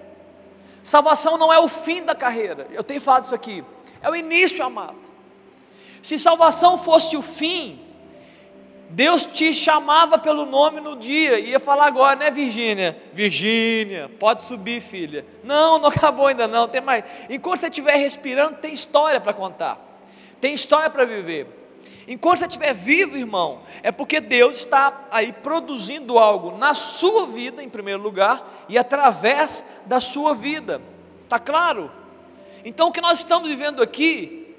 [0.83, 2.67] Salvação não é o fim da carreira.
[2.71, 3.63] Eu tenho falado isso aqui.
[4.01, 4.97] É o início, amado.
[6.03, 7.79] Se salvação fosse o fim,
[8.89, 13.01] Deus te chamava pelo nome no dia, ia falar agora, né, Virgínia?
[13.13, 15.25] Virgínia, pode subir, filha.
[15.43, 17.05] Não, não acabou ainda não, tem mais.
[17.29, 19.79] Enquanto você estiver respirando, tem história para contar.
[20.39, 21.60] Tem história para viver.
[22.07, 27.63] Enquanto você estiver vivo, irmão, é porque Deus está aí produzindo algo na sua vida,
[27.63, 30.81] em primeiro lugar, e através da sua vida.
[31.23, 31.91] Está claro?
[32.65, 34.55] Então, o que nós estamos vivendo aqui,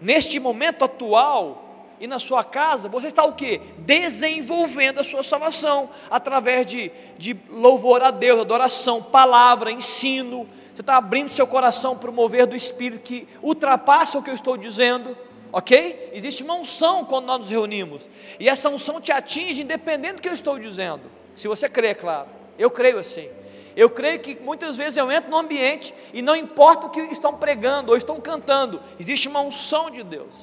[0.00, 1.64] neste momento atual,
[2.00, 3.60] e na sua casa, você está o que?
[3.78, 10.48] Desenvolvendo a sua salvação, através de, de louvor a Deus, adoração, palavra, ensino.
[10.74, 14.34] Você está abrindo seu coração para o mover do Espírito que ultrapassa o que eu
[14.34, 15.16] estou dizendo
[15.54, 16.10] ok?
[16.12, 20.28] Existe uma unção quando nós nos reunimos, e essa unção te atinge independente do que
[20.28, 21.02] eu estou dizendo,
[21.36, 22.28] se você crê, claro,
[22.58, 23.28] eu creio assim.
[23.76, 27.34] Eu creio que muitas vezes eu entro no ambiente e não importa o que estão
[27.34, 30.34] pregando ou estão cantando, existe uma unção de Deus,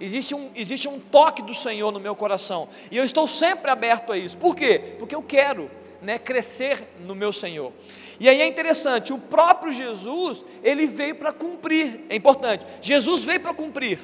[0.00, 4.12] existe um, existe um toque do Senhor no meu coração, e eu estou sempre aberto
[4.12, 4.94] a isso, por quê?
[4.98, 5.70] Porque eu quero
[6.00, 7.72] né, crescer no meu Senhor.
[8.18, 13.40] E aí é interessante, o próprio Jesus, ele veio para cumprir, é importante, Jesus veio
[13.40, 13.98] para cumprir,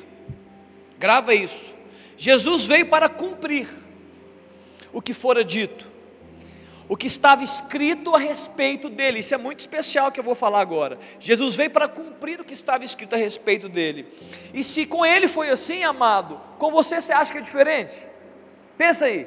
[0.98, 1.74] Grava isso.
[2.16, 3.68] Jesus veio para cumprir
[4.92, 5.90] o que fora dito,
[6.88, 9.20] o que estava escrito a respeito dele.
[9.20, 10.98] Isso é muito especial que eu vou falar agora.
[11.18, 14.06] Jesus veio para cumprir o que estava escrito a respeito dele.
[14.52, 18.06] E se com ele foi assim, amado, com você você acha que é diferente?
[18.78, 19.26] Pensa aí.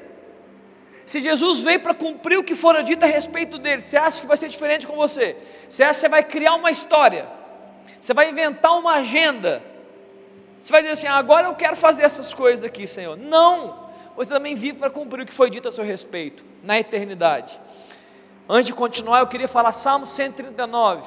[1.06, 4.28] Se Jesus veio para cumprir o que fora dito a respeito dele, você acha que
[4.28, 5.38] vai ser diferente com você?
[5.70, 7.28] Você acha que você vai criar uma história?
[8.00, 9.64] Você vai inventar uma agenda?
[10.60, 13.18] Você vai dizer assim: agora eu quero fazer essas coisas aqui, Senhor.
[13.18, 13.88] Não!
[14.16, 17.60] Você também vive para cumprir o que foi dito a seu respeito, na eternidade.
[18.50, 21.04] Antes de continuar, eu queria falar Salmo 139,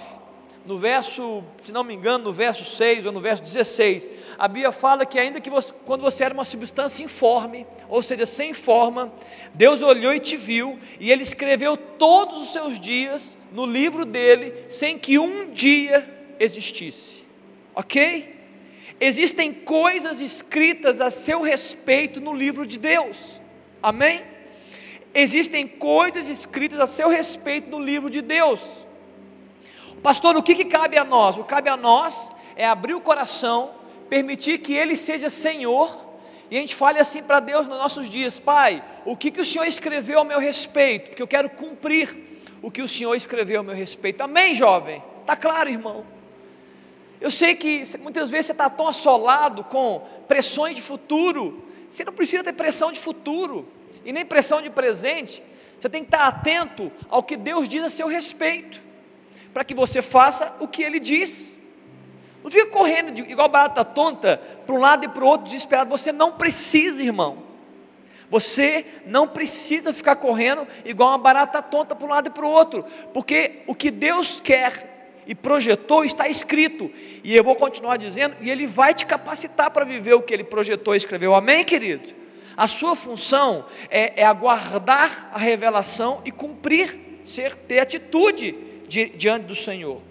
[0.64, 4.08] no verso, se não me engano, no verso 6 ou no verso 16.
[4.38, 8.26] A Bíblia fala que, ainda que você, quando você era uma substância informe, ou seja,
[8.26, 9.12] sem forma,
[9.54, 14.66] Deus olhou e te viu, e Ele escreveu todos os seus dias no livro dele,
[14.68, 17.24] sem que um dia existisse.
[17.74, 18.39] Ok?
[19.00, 23.40] Existem coisas escritas a seu respeito no livro de Deus,
[23.82, 24.22] amém?
[25.14, 28.86] Existem coisas escritas a seu respeito no livro de Deus.
[30.02, 31.36] Pastor, o que, que cabe a nós?
[31.36, 33.72] O que cabe a nós é abrir o coração,
[34.08, 36.08] permitir que Ele seja Senhor,
[36.50, 39.44] e a gente fale assim para Deus nos nossos dias: Pai, o que, que o
[39.44, 41.10] Senhor escreveu ao meu respeito?
[41.10, 42.16] Porque eu quero cumprir
[42.62, 44.20] o que o Senhor escreveu ao meu respeito.
[44.22, 45.02] Amém, jovem?
[45.20, 46.04] Está claro, irmão?
[47.20, 52.12] Eu sei que muitas vezes você está tão assolado com pressões de futuro, você não
[52.12, 53.68] precisa ter pressão de futuro
[54.04, 55.42] e nem pressão de presente,
[55.78, 58.80] você tem que estar atento ao que Deus diz a seu respeito,
[59.52, 61.58] para que você faça o que Ele diz.
[62.42, 65.90] Não fica correndo de, igual barata tonta, para um lado e para o outro, desesperado.
[65.90, 67.50] Você não precisa, irmão.
[68.30, 72.48] Você não precisa ficar correndo igual uma barata tonta para um lado e para o
[72.48, 74.89] outro, porque o que Deus quer
[75.30, 76.90] e projetou está escrito,
[77.22, 80.42] e eu vou continuar dizendo, e Ele vai te capacitar para viver o que Ele
[80.42, 82.12] projetou e escreveu, amém, querido?
[82.56, 88.56] A sua função é, é aguardar a revelação e cumprir, ser, ter atitude
[88.88, 90.02] di, diante do Senhor.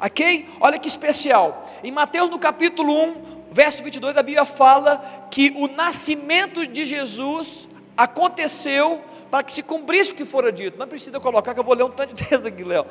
[0.00, 0.48] Ok?
[0.60, 1.64] Olha que especial.
[1.84, 3.14] Em Mateus no capítulo 1,
[3.52, 10.10] verso 22, a Bíblia fala que o nascimento de Jesus aconteceu para que se cumprisse
[10.10, 10.76] o que fora dito.
[10.76, 12.84] Não precisa colocar que eu vou ler um tanto de texto aqui, Léo.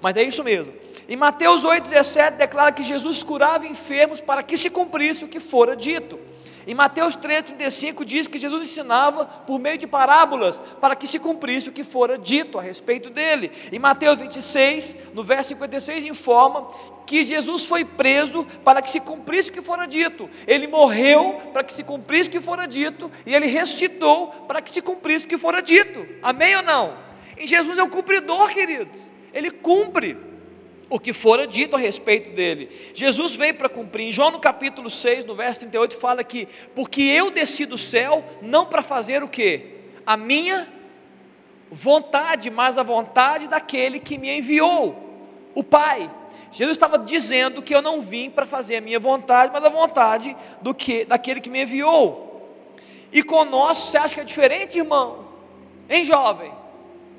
[0.00, 0.72] Mas é isso mesmo.
[1.08, 5.74] Em Mateus 8,17 declara que Jesus curava enfermos para que se cumprisse o que fora
[5.74, 6.18] dito.
[6.68, 11.70] Em Mateus 3,35 diz que Jesus ensinava por meio de parábolas para que se cumprisse
[11.70, 13.50] o que fora dito a respeito dele.
[13.72, 16.68] Em Mateus 26, no verso 56, informa
[17.06, 20.28] que Jesus foi preso para que se cumprisse o que fora dito.
[20.46, 24.70] Ele morreu para que se cumprisse o que fora dito e ele ressuscitou para que
[24.70, 26.06] se cumprisse o que fora dito.
[26.22, 26.98] Amém ou não?
[27.38, 29.17] Em Jesus é o cumpridor, queridos.
[29.32, 30.16] Ele cumpre
[30.90, 32.70] o que fora dito a respeito dele.
[32.94, 34.08] Jesus veio para cumprir.
[34.08, 38.24] Em João no capítulo 6, no verso 38, fala que porque eu desci do céu
[38.40, 39.76] não para fazer o que?
[40.06, 40.66] A minha
[41.70, 46.10] vontade, mas a vontade daquele que me enviou, o Pai.
[46.50, 50.34] Jesus estava dizendo que eu não vim para fazer a minha vontade, mas a vontade
[50.62, 52.26] do que daquele que me enviou.
[53.12, 55.28] E com nós, você acha que é diferente, irmão?
[55.88, 56.52] Hein, jovem?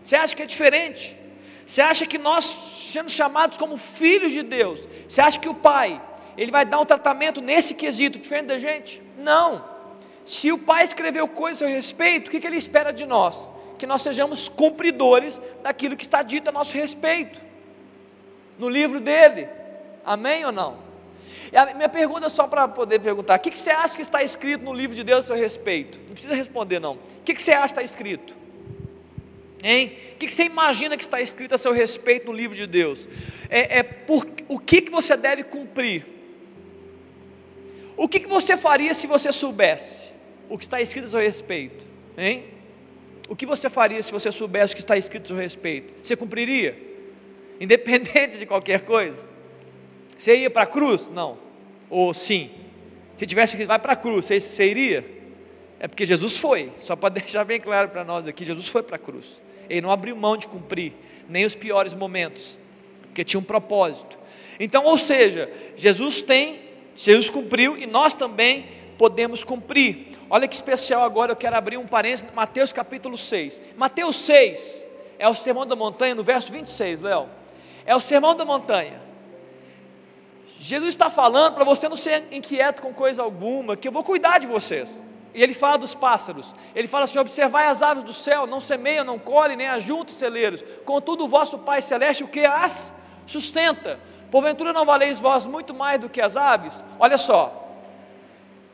[0.01, 1.18] Você acha que é diferente?
[1.69, 6.01] Você acha que nós, sendo chamados como filhos de Deus, você acha que o Pai,
[6.35, 8.99] ele vai dar um tratamento nesse quesito diferente da gente?
[9.15, 9.63] Não.
[10.25, 13.47] Se o Pai escreveu coisas a respeito, o que, que ele espera de nós?
[13.77, 17.39] Que nós sejamos cumpridores daquilo que está dito a nosso respeito,
[18.57, 19.47] no livro dele.
[20.03, 20.79] Amém ou não?
[21.51, 24.01] E a minha pergunta é só para poder perguntar: o que, que você acha que
[24.01, 25.99] está escrito no livro de Deus a seu respeito?
[26.07, 26.93] Não precisa responder, não.
[26.93, 28.38] O que, que você acha que está escrito?
[29.63, 29.97] Hein?
[30.13, 33.07] O que você imagina que está escrito a seu respeito no livro de Deus?
[33.49, 36.05] É, é por, o que, que você deve cumprir?
[37.97, 40.09] O que, que você faria se você soubesse
[40.47, 41.85] o que está escrito a seu respeito?
[42.17, 42.45] Hein?
[43.27, 45.93] O que você faria se você soubesse o que está escrito a seu respeito?
[46.01, 46.77] Você cumpriria?
[47.59, 49.27] Independente de qualquer coisa?
[50.17, 51.09] Você ia para a cruz?
[51.09, 51.37] Não.
[51.89, 52.51] Ou sim?
[53.17, 55.05] Se tivesse que vai para a cruz, você, você iria?
[55.77, 58.95] É porque Jesus foi, só para deixar bem claro para nós aqui: Jesus foi para
[58.95, 59.41] a cruz.
[59.69, 60.93] Ele não abriu mão de cumprir,
[61.27, 62.57] nem os piores momentos,
[63.03, 64.17] porque tinha um propósito.
[64.59, 66.59] Então, ou seja, Jesus tem,
[66.95, 68.67] Jesus cumpriu e nós também
[68.97, 70.17] podemos cumprir.
[70.29, 73.61] Olha que especial agora, eu quero abrir um parênteses, Mateus capítulo 6.
[73.77, 74.85] Mateus 6
[75.17, 77.29] é o sermão da montanha, no verso 26, Léo.
[77.85, 79.01] É o sermão da montanha.
[80.59, 84.39] Jesus está falando para você não ser inquieto com coisa alguma, que eu vou cuidar
[84.39, 85.01] de vocês.
[85.39, 86.53] E ele fala dos pássaros.
[86.75, 90.61] Ele fala assim: observai as aves do céu, não semeiam, não colhem, nem ajuntam celeiros.
[90.83, 92.91] Contudo, o vosso Pai Celeste, o que as
[93.25, 93.97] sustenta.
[94.29, 96.83] Porventura não valeis vós muito mais do que as aves?
[96.99, 97.69] Olha só.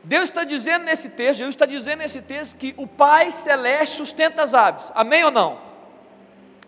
[0.02, 4.42] Deus está dizendo nesse texto, Jesus está dizendo nesse texto que o Pai Celeste sustenta
[4.42, 4.90] as aves.
[4.92, 5.58] Amém ou não?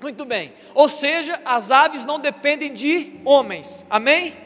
[0.00, 0.52] Muito bem.
[0.76, 3.84] Ou seja, as aves não dependem de homens.
[3.90, 4.36] Amém?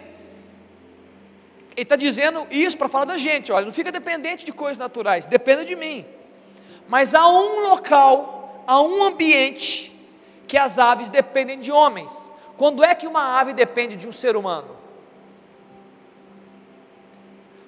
[1.75, 5.25] Ele está dizendo isso para falar da gente, olha, não fica dependente de coisas naturais,
[5.25, 6.05] dependa de mim.
[6.87, 9.91] Mas há um local, há um ambiente
[10.47, 12.31] que as aves dependem de homens.
[12.57, 14.77] Quando é que uma ave depende de um ser humano?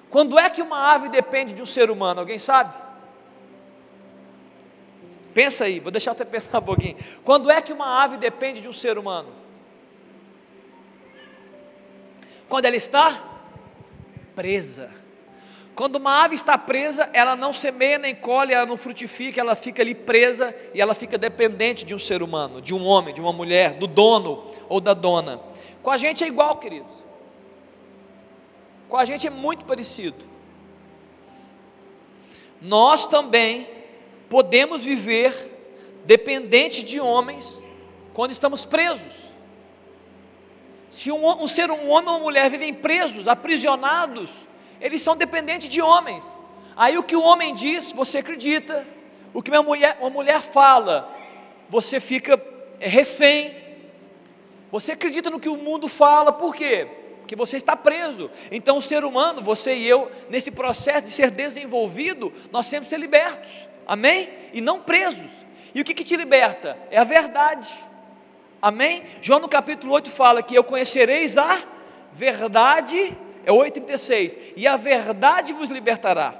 [0.09, 2.19] Quando é que uma ave depende de um ser humano?
[2.19, 2.73] Alguém sabe?
[5.33, 6.95] Pensa aí, vou deixar você pensar um pouquinho.
[7.23, 9.29] Quando é que uma ave depende de um ser humano?
[12.47, 13.34] Quando ela está
[14.35, 14.89] presa.
[15.75, 19.81] Quando uma ave está presa, ela não semeia nem colhe, ela não frutifica, ela fica
[19.81, 23.33] ali presa e ela fica dependente de um ser humano, de um homem, de uma
[23.33, 25.41] mulher, do dono ou da dona.
[25.83, 27.05] Com a gente é igual, queridos.
[28.87, 30.25] Com a gente é muito parecido.
[32.61, 33.67] Nós também
[34.29, 35.51] podemos viver
[36.05, 37.61] dependente de homens
[38.13, 39.25] quando estamos presos.
[40.95, 44.31] Se um, um ser, um homem ou uma mulher vivem presos, aprisionados,
[44.79, 46.25] eles são dependentes de homens.
[46.73, 48.87] Aí o que o homem diz, você acredita.
[49.33, 51.13] O que uma mulher, uma mulher fala,
[51.67, 52.41] você fica
[52.79, 53.57] é, refém.
[54.71, 56.87] Você acredita no que o mundo fala, por quê?
[57.19, 58.31] Porque você está preso.
[58.49, 62.95] Então, o ser humano, você e eu, nesse processo de ser desenvolvido, nós temos que
[62.95, 63.67] ser libertos.
[63.85, 64.29] Amém?
[64.53, 65.43] E não presos.
[65.73, 66.77] E o que, que te liberta?
[66.89, 67.75] É a verdade.
[68.65, 69.03] Amém?
[69.21, 71.61] João no capítulo 8 fala que eu conhecereis a
[72.11, 76.33] verdade, é 8,36, e a verdade vos libertará.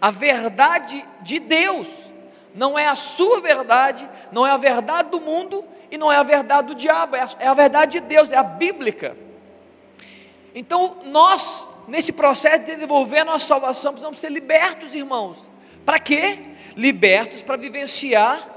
[0.00, 2.08] A verdade de Deus,
[2.54, 6.22] não é a sua verdade, não é a verdade do mundo e não é a
[6.22, 9.16] verdade do diabo, é a, é a verdade de Deus, é a bíblica.
[10.54, 15.50] Então, nós, nesse processo de desenvolver a nossa salvação, precisamos ser libertos, irmãos.
[15.84, 16.38] Para quê?
[16.76, 18.48] Libertos para vivenciar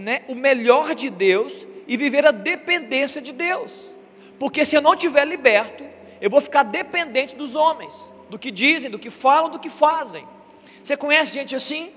[0.00, 3.90] né, o melhor de Deus e viver a dependência de Deus.
[4.38, 5.84] Porque se eu não estiver liberto,
[6.20, 10.26] eu vou ficar dependente dos homens, do que dizem, do que falam, do que fazem.
[10.82, 11.92] Você conhece gente assim?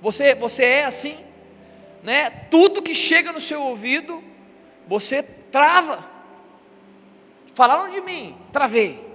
[0.00, 1.16] Você, você é assim?
[2.02, 2.30] Né?
[2.50, 4.22] Tudo que chega no seu ouvido,
[4.86, 6.08] você trava.
[7.54, 9.10] Falaram de mim, travei.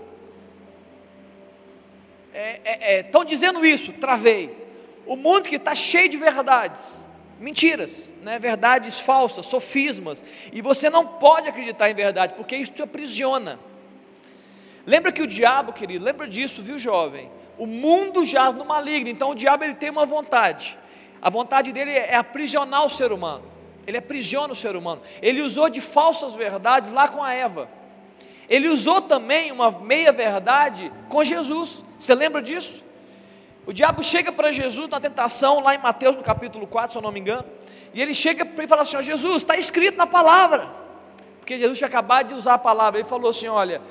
[2.34, 4.66] Estão é, é, é, dizendo isso, travei.
[5.06, 7.05] O mundo que está cheio de verdades,
[7.40, 12.82] mentiras, né, verdades falsas, sofismas, e você não pode acreditar em verdade, porque isso te
[12.82, 13.60] aprisiona.
[14.86, 17.30] Lembra que o diabo, querido, lembra disso, viu, jovem?
[17.58, 20.78] O mundo jaz no maligno, então o diabo ele tem uma vontade.
[21.22, 23.44] A vontade dele é aprisionar o ser humano.
[23.88, 25.02] Ele aprisiona o ser humano.
[25.22, 27.70] Ele usou de falsas verdades lá com a Eva.
[28.48, 31.84] Ele usou também uma meia verdade com Jesus.
[31.98, 32.84] Você lembra disso?
[33.66, 37.02] O diabo chega para Jesus na tentação, lá em Mateus no capítulo 4, se eu
[37.02, 37.46] não me engano.
[37.94, 40.70] E ele chega para e fala assim: ó, Jesus, está escrito na palavra.
[41.40, 43.00] Porque Jesus tinha acabado de usar a palavra.
[43.00, 43.82] Ele falou assim: olha,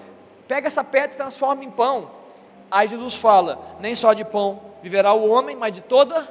[0.46, 2.10] pega essa pedra e transforma em pão.
[2.70, 6.28] Aí Jesus fala: nem só de pão viverá o homem, mas de toda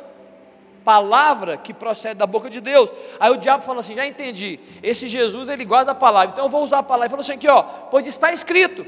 [0.85, 2.91] palavra que procede da boca de Deus.
[3.19, 4.59] Aí o diabo fala assim: já entendi.
[4.81, 7.07] Esse Jesus ele guarda a palavra, então eu vou usar a palavra.
[7.07, 8.85] Ele falou assim: aqui ó, pois está escrito.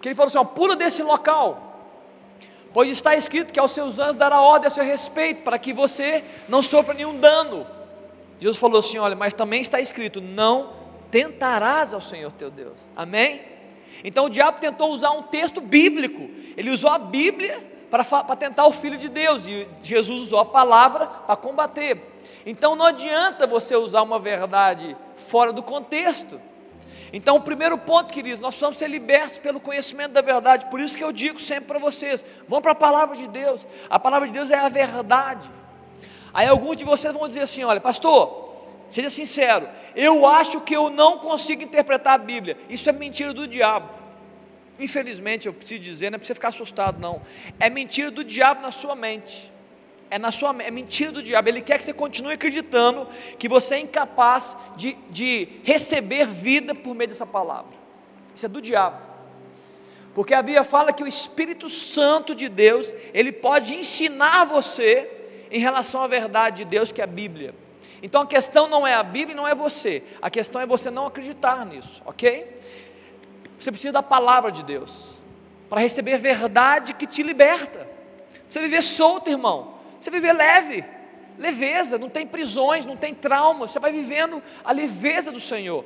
[0.00, 1.73] Que ele falou assim: ó, pula desse local.
[2.74, 6.24] Pois está escrito que aos seus anjos dará ordem a seu respeito, para que você
[6.48, 7.64] não sofra nenhum dano.
[8.40, 10.72] Jesus falou assim: olha, mas também está escrito: não
[11.08, 12.90] tentarás ao Senhor teu Deus.
[12.96, 13.42] Amém?
[14.02, 18.66] Então o diabo tentou usar um texto bíblico, ele usou a Bíblia para, para tentar
[18.66, 22.02] o Filho de Deus, e Jesus usou a palavra para combater.
[22.44, 26.40] Então não adianta você usar uma verdade fora do contexto.
[27.16, 30.66] Então, o primeiro ponto, queridos, nós precisamos ser libertos pelo conhecimento da verdade.
[30.66, 33.64] Por isso que eu digo sempre para vocês: vão para a palavra de Deus.
[33.88, 35.48] A palavra de Deus é a verdade.
[36.32, 38.56] Aí alguns de vocês vão dizer assim: olha, pastor,
[38.88, 42.58] seja sincero, eu acho que eu não consigo interpretar a Bíblia.
[42.68, 43.90] Isso é mentira do diabo.
[44.80, 47.22] Infelizmente, eu preciso dizer, não é para você ficar assustado, não.
[47.60, 49.53] É mentira do diabo na sua mente
[50.10, 51.48] é na sua é mentira do diabo.
[51.48, 53.06] Ele quer que você continue acreditando
[53.38, 57.72] que você é incapaz de, de receber vida por meio dessa palavra.
[58.34, 58.98] Isso é do diabo.
[60.14, 65.10] Porque a Bíblia fala que o Espírito Santo de Deus, ele pode ensinar você
[65.50, 67.54] em relação à verdade de Deus, que é a Bíblia.
[68.02, 70.02] Então a questão não é a Bíblia, não é você.
[70.22, 72.60] A questão é você não acreditar nisso, ok?
[73.58, 75.08] Você precisa da palavra de Deus
[75.68, 77.88] para receber verdade que te liberta.
[78.48, 79.73] Você viver solto, irmão.
[80.04, 80.84] Você viver leve,
[81.38, 85.82] leveza, não tem prisões, não tem traumas, você vai vivendo a leveza do Senhor.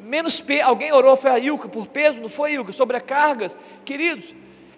[0.00, 0.60] Menos pe...
[0.60, 3.56] alguém orou, foi a Ilka, por peso, não foi Ilka, sobrecargas.
[3.82, 4.34] Queridos,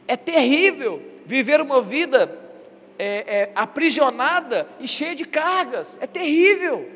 [0.07, 2.33] é terrível viver uma vida
[2.97, 6.89] é, é, aprisionada e cheia de cargas, é terrível.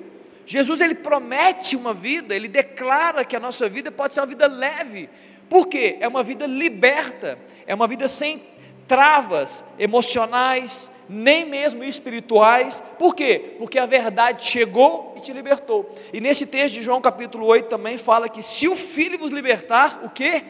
[0.46, 4.46] Jesus ele promete uma vida, ele declara que a nossa vida pode ser uma vida
[4.46, 5.10] leve.
[5.48, 5.96] Por quê?
[5.98, 7.36] É uma vida liberta,
[7.66, 8.44] é uma vida sem
[8.86, 12.82] travas emocionais, nem mesmo espirituais.
[12.98, 13.56] Por quê?
[13.58, 15.92] Porque a verdade chegou e te libertou.
[16.12, 20.02] E nesse texto de João capítulo 8 também fala que se o Filho vos libertar,
[20.04, 20.42] o que?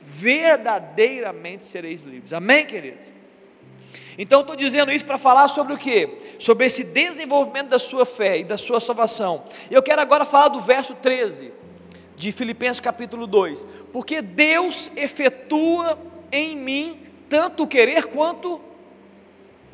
[0.00, 2.32] Verdadeiramente sereis livres.
[2.32, 2.98] Amém, querido?
[4.18, 6.08] Então estou dizendo isso para falar sobre o que?
[6.38, 9.44] Sobre esse desenvolvimento da sua fé e da sua salvação.
[9.70, 11.52] Eu quero agora falar do verso 13
[12.16, 13.66] de Filipenses capítulo 2.
[13.92, 15.98] Porque Deus efetua
[16.32, 18.60] em mim tanto o querer quanto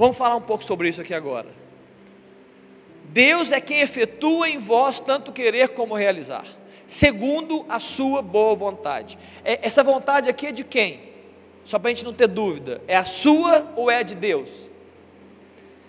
[0.02, 1.46] Vamos falar um pouco sobre isso aqui agora.
[3.04, 6.44] Deus é quem efetua em vós tanto querer como realizar,
[6.88, 9.16] segundo a sua boa vontade.
[9.44, 11.12] É, essa vontade aqui é de quem?
[11.64, 14.68] Só para a gente não ter dúvida, é a sua ou é a de Deus?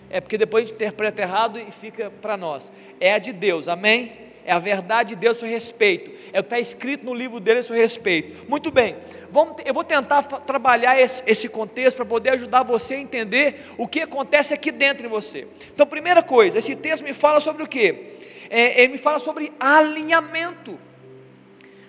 [0.08, 2.70] É porque depois a gente interpreta errado e fica para nós.
[3.00, 4.12] É a de Deus, amém?
[4.44, 7.40] É a verdade de Deus a seu respeito, é o que está escrito no livro
[7.40, 8.48] dele a seu respeito.
[8.48, 8.96] Muito bem,
[9.30, 13.88] vamos, eu vou tentar trabalhar esse, esse contexto para poder ajudar você a entender o
[13.88, 15.46] que acontece aqui dentro de você.
[15.72, 18.14] Então, primeira coisa, esse texto me fala sobre o que?
[18.50, 20.78] É, ele me fala sobre alinhamento.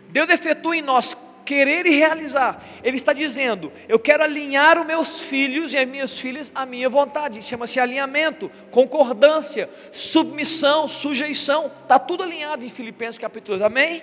[0.10, 1.14] Deus efetua em nós
[1.46, 2.62] querer e realizar.
[2.84, 6.90] Ele está dizendo: Eu quero alinhar os meus filhos e as minhas filhas à minha
[6.90, 7.42] vontade.
[7.42, 11.72] Chama-se alinhamento, concordância, submissão, sujeição.
[11.84, 13.62] Está tudo alinhado em Filipenses capítulo 2.
[13.62, 14.02] Amém?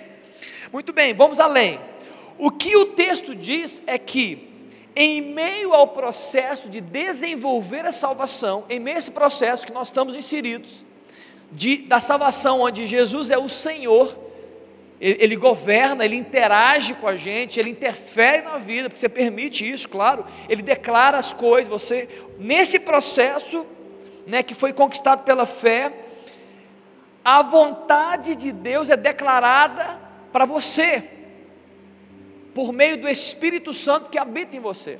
[0.71, 1.79] Muito bem, vamos além.
[2.37, 4.49] O que o texto diz é que,
[4.95, 9.89] em meio ao processo de desenvolver a salvação, em meio a esse processo que nós
[9.89, 10.83] estamos inseridos,
[11.51, 14.17] de, da salvação, onde Jesus é o Senhor,
[15.05, 19.89] ele, governa, ele interage com a gente, ele interfere na vida, porque você permite isso,
[19.89, 22.07] claro, ele declara as coisas, você,
[22.39, 23.65] nesse processo,
[24.25, 25.91] né, que foi conquistado pela fé,
[27.23, 29.99] a vontade de Deus é declarada
[30.31, 31.03] para você,
[32.55, 34.99] por meio do Espírito Santo que habita em você.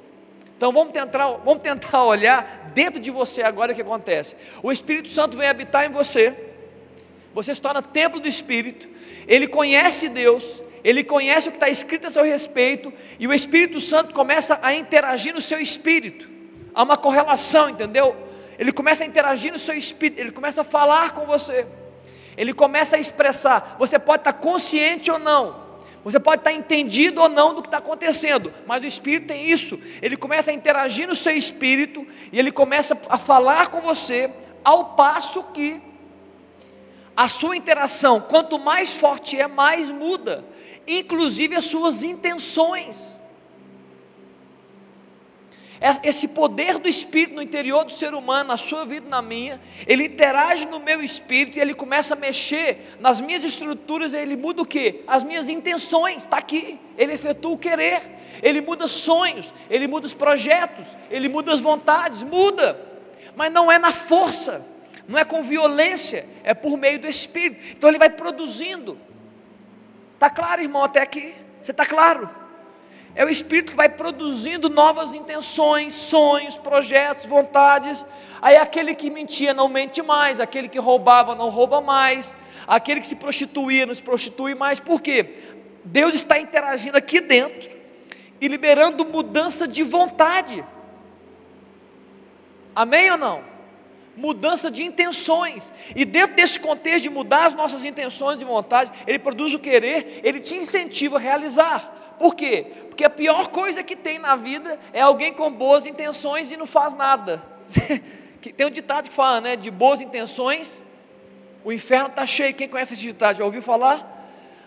[0.58, 4.36] Então vamos tentar, vamos tentar olhar dentro de você agora o que acontece.
[4.62, 6.36] O Espírito Santo vem habitar em você,
[7.34, 8.93] você se torna templo do Espírito,
[9.28, 13.80] ele conhece Deus, ele conhece o que está escrito a seu respeito, e o Espírito
[13.80, 16.30] Santo começa a interagir no seu espírito.
[16.74, 18.16] Há uma correlação, entendeu?
[18.60, 21.66] Ele começa a interagir no seu espírito, ele começa a falar com você,
[22.36, 23.76] ele começa a expressar.
[23.80, 25.64] Você pode estar consciente ou não,
[26.04, 29.80] você pode estar entendido ou não do que está acontecendo, mas o Espírito tem isso.
[30.02, 34.30] Ele começa a interagir no seu espírito e ele começa a falar com você,
[34.66, 35.82] ao passo que
[37.16, 40.44] a sua interação, quanto mais forte é, mais muda,
[40.88, 43.20] inclusive as suas intenções.
[46.02, 49.60] Esse poder do Espírito no interior do ser humano, na sua vida e na minha,
[49.86, 54.62] ele interage no meu espírito e ele começa a mexer nas minhas estruturas, ele muda
[54.62, 55.04] o que?
[55.06, 58.02] As minhas intenções, está aqui, ele efetua o querer,
[58.42, 62.80] ele muda sonhos, ele muda os projetos, ele muda as vontades, muda,
[63.36, 64.66] mas não é na força,
[65.08, 67.62] não é com violência, é por meio do Espírito.
[67.76, 68.98] Então ele vai produzindo.
[70.14, 71.34] Está claro, irmão, até aqui?
[71.62, 72.30] Você está claro?
[73.16, 78.04] É o Espírito que vai produzindo novas intenções, sonhos, projetos, vontades.
[78.42, 82.34] Aí aquele que mentia não mente mais, aquele que roubava não rouba mais,
[82.66, 84.80] aquele que se prostituía não se prostitui mais.
[84.80, 85.36] Por quê?
[85.84, 87.78] Deus está interagindo aqui dentro
[88.42, 90.66] e liberando mudança de vontade.
[92.76, 93.53] Amém ou não?
[94.16, 95.72] Mudança de intenções.
[95.96, 100.22] E dentro desse contexto de mudar as nossas intenções e vontades, ele produz o querer,
[100.24, 102.16] ele te incentiva a realizar.
[102.20, 102.68] Por quê?
[102.90, 106.68] Porque a pior coisa que tem na vida é alguém com boas intenções e não
[106.68, 107.44] faz nada.
[108.56, 110.84] tem um ditado que fala, né, de boas intenções,
[111.64, 112.54] o inferno está cheio.
[112.54, 113.38] Quem conhece esse ditado?
[113.38, 114.10] Já ouviu falar?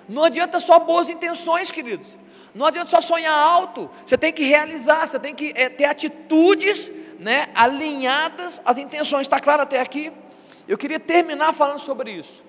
[0.09, 2.07] Não adianta só boas intenções, queridos.
[2.55, 3.91] Não adianta só sonhar alto.
[4.05, 9.23] Você tem que realizar, você tem que é, ter atitudes né, alinhadas às intenções.
[9.23, 10.13] Está claro até aqui?
[10.69, 12.45] Eu queria terminar falando sobre isso.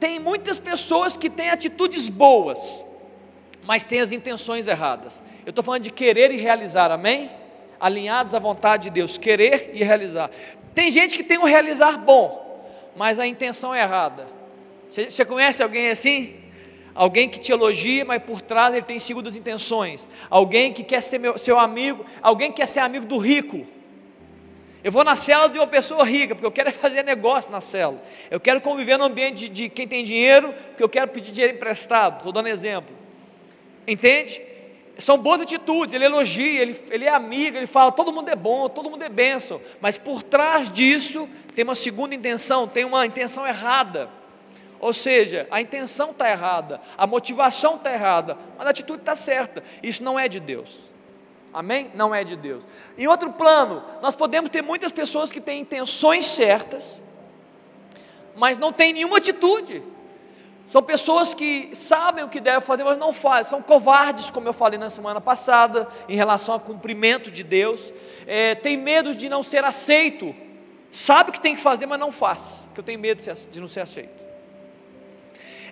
[0.00, 2.84] Tem muitas pessoas que têm atitudes boas,
[3.64, 5.22] mas têm as intenções erradas.
[5.46, 7.30] Eu estou falando de querer e realizar, amém?
[7.78, 10.30] Alinhados à vontade de Deus, querer e realizar.
[10.74, 12.66] Tem gente que tem um realizar bom,
[12.96, 14.26] mas a intenção é errada.
[14.88, 16.41] Você conhece alguém assim?
[16.94, 20.06] Alguém que te elogia, mas por trás ele tem segundas intenções.
[20.28, 23.66] Alguém que quer ser meu, seu amigo, alguém que quer ser amigo do rico.
[24.84, 28.02] Eu vou na cela de uma pessoa rica, porque eu quero fazer negócio na cela.
[28.30, 31.54] Eu quero conviver no ambiente de, de quem tem dinheiro, porque eu quero pedir dinheiro
[31.54, 32.18] emprestado.
[32.18, 32.94] Estou dando exemplo.
[33.86, 34.42] Entende?
[34.98, 38.68] São boas atitudes, ele elogia, ele, ele é amigo, ele fala, todo mundo é bom,
[38.68, 39.60] todo mundo é bênção.
[39.80, 44.10] Mas por trás disso tem uma segunda intenção, tem uma intenção errada.
[44.82, 49.62] Ou seja, a intenção está errada, a motivação está errada, mas a atitude está certa.
[49.80, 50.80] Isso não é de Deus.
[51.54, 51.92] Amém?
[51.94, 52.66] Não é de Deus.
[52.98, 57.00] Em outro plano, nós podemos ter muitas pessoas que têm intenções certas,
[58.34, 59.84] mas não têm nenhuma atitude.
[60.66, 63.50] São pessoas que sabem o que devem fazer, mas não fazem.
[63.50, 67.92] São covardes, como eu falei na semana passada, em relação ao cumprimento de Deus.
[68.26, 70.34] É, tem medo de não ser aceito.
[70.90, 72.62] Sabe o que tem que fazer, mas não faz.
[72.64, 74.31] Porque eu tenho medo de não ser aceito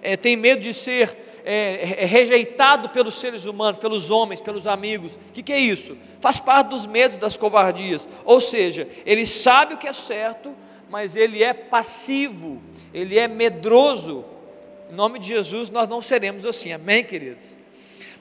[0.03, 5.14] é, tem medo de ser é, rejeitado pelos seres humanos, pelos homens, pelos amigos.
[5.14, 5.96] O que, que é isso?
[6.20, 8.09] Faz parte dos medos, das covardias.
[8.24, 10.55] Ou seja, ele sabe o que é certo,
[10.88, 12.61] mas ele é passivo,
[12.92, 14.24] ele é medroso.
[14.90, 17.57] Em nome de Jesus, nós não seremos assim, amém, queridos?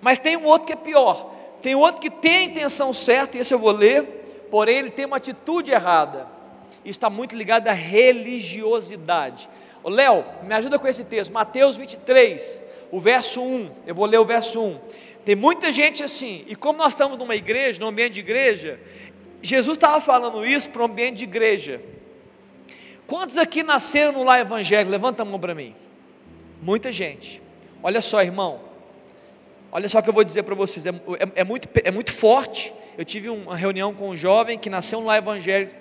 [0.02, 1.34] Mas tem um outro que é pior.
[1.62, 5.06] Tem outro que tem a intenção certa, e esse eu vou ler, porém ele tem
[5.06, 6.28] uma atitude errada.
[6.86, 9.50] Está muito ligado à religiosidade.
[9.88, 12.62] Léo, me ajuda com esse texto, Mateus 23,
[12.92, 13.70] o verso 1.
[13.88, 14.80] Eu vou ler o verso 1.
[15.24, 18.80] Tem muita gente assim, e como nós estamos numa igreja, num ambiente de igreja,
[19.42, 21.82] Jesus estava falando isso para um ambiente de igreja.
[23.08, 24.92] Quantos aqui nasceram no lar evangélico?
[24.92, 25.76] Levanta a mão para mim.
[26.62, 27.42] Muita gente.
[27.82, 28.60] Olha só, irmão.
[29.72, 30.86] Olha só o que eu vou dizer para vocês.
[30.86, 32.74] É, é, é, muito, é muito forte.
[32.98, 35.74] Eu tive uma reunião com um jovem que nasceu no lar evangélico.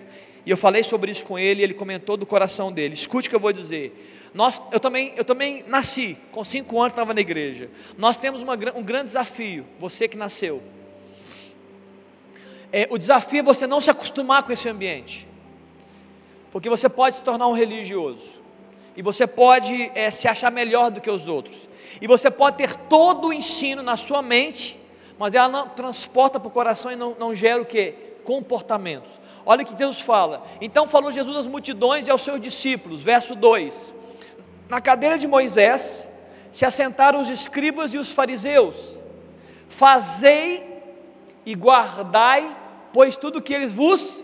[0.49, 1.61] E eu falei sobre isso com ele.
[1.61, 2.95] E ele comentou do coração dele.
[2.95, 4.31] Escute o que eu vou dizer.
[4.33, 6.17] Nós, eu, também, eu também nasci.
[6.33, 7.69] Com cinco anos estava na igreja.
[7.99, 9.67] Nós temos uma, um grande desafio.
[9.79, 10.63] Você que nasceu.
[12.73, 15.29] É, o desafio é você não se acostumar com esse ambiente.
[16.51, 18.41] Porque você pode se tornar um religioso.
[18.97, 21.69] E você pode é, se achar melhor do que os outros.
[22.01, 24.81] E você pode ter todo o ensino na sua mente,
[25.19, 27.93] mas ela não transporta para o coração e não, não gera o que?
[28.25, 29.21] Comportamentos.
[29.51, 30.43] Olha o que Deus fala.
[30.61, 33.95] Então falou Jesus às multidões e aos seus discípulos, verso 2:
[34.69, 36.07] Na cadeira de Moisés
[36.53, 38.95] se assentaram os escribas e os fariseus.
[39.71, 40.83] Fazei
[41.47, 42.55] e guardai,
[42.93, 44.23] pois tudo que eles vos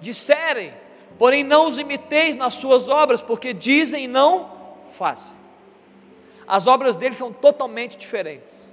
[0.00, 0.72] disserem,
[1.18, 4.48] porém não os imiteis nas suas obras, porque dizem e não
[4.92, 5.34] fazem.
[6.46, 8.63] As obras deles são totalmente diferentes.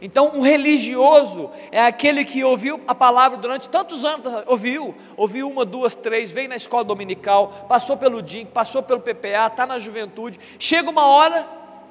[0.00, 5.64] Então, um religioso é aquele que ouviu a palavra durante tantos anos, ouviu, ouviu uma,
[5.64, 10.40] duas, três, veio na escola dominical, passou pelo DIN, passou pelo PPA, está na juventude.
[10.58, 11.46] Chega uma hora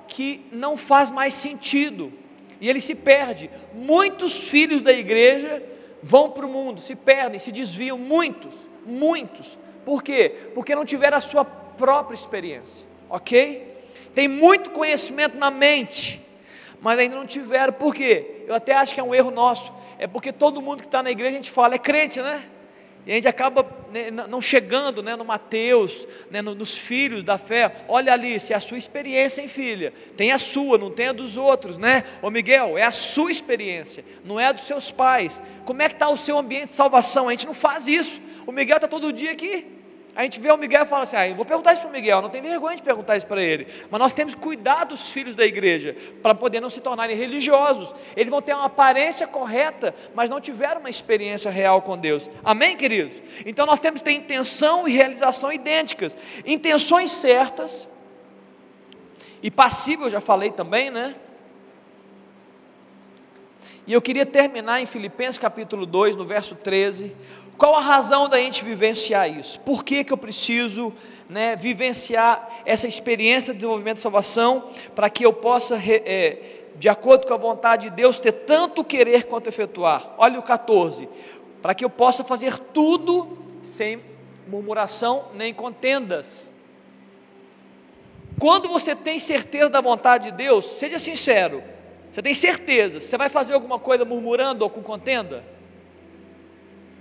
[0.07, 2.11] que não faz mais sentido
[2.59, 3.49] e ele se perde.
[3.73, 5.63] Muitos filhos da igreja
[6.01, 9.57] vão para o mundo, se perdem, se desviam, muitos, muitos.
[9.85, 10.49] Por quê?
[10.53, 13.67] Porque não tiveram a sua própria experiência, ok?
[14.13, 16.21] Tem muito conhecimento na mente,
[16.81, 17.73] mas ainda não tiveram.
[17.73, 18.43] Por quê?
[18.47, 19.73] Eu até acho que é um erro nosso.
[19.97, 22.43] É porque todo mundo que está na igreja a gente fala, é crente, né?
[23.05, 27.83] E a gente acaba né, não chegando né, no Mateus, né, nos filhos da fé.
[27.87, 29.93] Olha ali, se é a sua experiência, hein, filha?
[30.15, 32.03] Tem a sua, não tem a dos outros, né?
[32.21, 35.41] Ô Miguel, é a sua experiência, não é a dos seus pais.
[35.65, 37.27] Como é que está o seu ambiente de salvação?
[37.27, 38.21] A gente não faz isso.
[38.45, 39.78] O Miguel está todo dia aqui.
[40.15, 42.21] A gente vê o Miguel e fala assim: ah, vou perguntar isso para o Miguel,
[42.21, 43.67] não tem vergonha de perguntar isso para ele.
[43.89, 47.93] Mas nós temos que cuidar dos filhos da igreja, para poder não se tornarem religiosos.
[48.15, 52.29] Eles vão ter uma aparência correta, mas não tiveram uma experiência real com Deus.
[52.43, 53.21] Amém, queridos?
[53.45, 56.17] Então nós temos que ter intenção e realização idênticas.
[56.45, 57.87] Intenções certas,
[59.41, 61.15] e passivo, eu já falei também, né?
[63.87, 67.15] E eu queria terminar em Filipenses capítulo 2, no verso 13,
[67.59, 69.59] qual a razão da gente vivenciar isso?
[69.59, 70.93] Por que, que eu preciso
[71.27, 77.27] né, vivenciar essa experiência de desenvolvimento de salvação para que eu possa, é, de acordo
[77.27, 80.15] com a vontade de Deus, ter tanto querer quanto efetuar?
[80.17, 81.09] Olha o 14:
[81.61, 84.01] para que eu possa fazer tudo sem
[84.47, 86.53] murmuração nem contendas.
[88.39, 91.61] Quando você tem certeza da vontade de Deus, seja sincero,
[92.09, 95.43] você tem certeza, você vai fazer alguma coisa murmurando ou com contenda?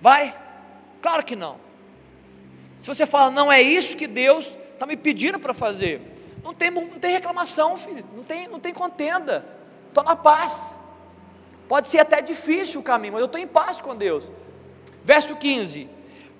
[0.02, 0.47] Vai?
[1.00, 1.56] Claro que não.
[2.78, 6.00] Se você fala, não é isso que Deus está me pedindo para fazer,
[6.44, 9.44] não tem, não tem reclamação, filho, não tem, não tem contenda,
[9.88, 10.76] estou na paz.
[11.68, 14.30] Pode ser até difícil o caminho, mas eu estou em paz com Deus.
[15.04, 15.88] Verso 15: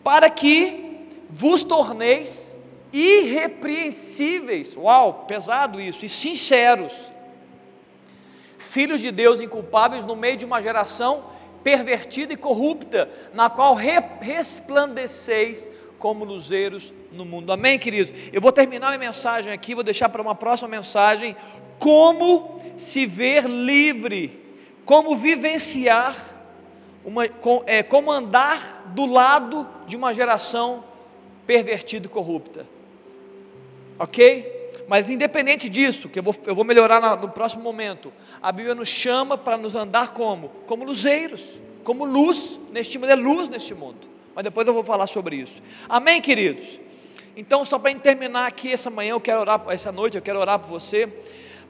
[0.02, 2.56] Para que vos torneis
[2.92, 7.12] irrepreensíveis, uau, pesado isso, e sinceros,
[8.58, 11.24] filhos de Deus inculpáveis no meio de uma geração
[11.62, 17.52] pervertida e corrupta, na qual resplandeceis como luzeiros no mundo.
[17.52, 18.12] Amém, queridos?
[18.32, 21.36] Eu vou terminar minha mensagem aqui, vou deixar para uma próxima mensagem.
[21.78, 24.44] Como se ver livre,
[24.84, 26.16] como vivenciar,
[27.04, 27.24] uma,
[27.66, 30.84] é, como andar do lado de uma geração
[31.46, 32.66] pervertida e corrupta.
[33.98, 34.56] Ok?
[34.86, 38.12] Mas independente disso, que eu vou, eu vou melhorar no, no próximo momento,
[38.42, 40.48] a Bíblia nos chama para nos andar como?
[40.66, 41.42] Como luzeiros,
[41.84, 44.06] como luz neste mundo, é luz neste mundo.
[44.34, 45.60] Mas depois eu vou falar sobre isso.
[45.88, 46.78] Amém, queridos?
[47.36, 50.58] Então, só para terminar aqui essa manhã, eu quero orar, essa noite, eu quero orar
[50.58, 51.08] por você.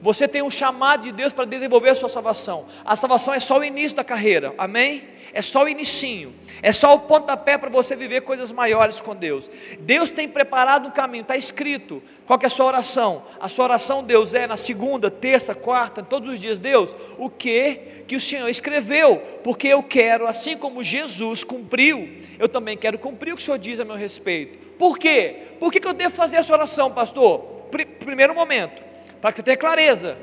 [0.01, 2.65] Você tem um chamado de Deus para desenvolver a sua salvação.
[2.85, 5.03] A salvação é só o início da carreira, amém?
[5.31, 9.49] É só o inicinho, é só o pontapé para você viver coisas maiores com Deus.
[9.79, 12.01] Deus tem preparado um caminho, está escrito.
[12.25, 13.23] Qual é a sua oração?
[13.39, 18.03] A sua oração, Deus, é na segunda, terça, quarta, todos os dias, Deus, o que
[18.07, 19.17] que o Senhor escreveu?
[19.43, 23.59] Porque eu quero, assim como Jesus cumpriu, eu também quero cumprir o que o Senhor
[23.59, 24.57] diz a meu respeito.
[24.79, 25.43] Por quê?
[25.59, 27.39] Por que, que eu devo fazer essa oração, pastor?
[27.69, 28.81] Pr primeiro momento,
[29.21, 30.17] para que você tenha clareza.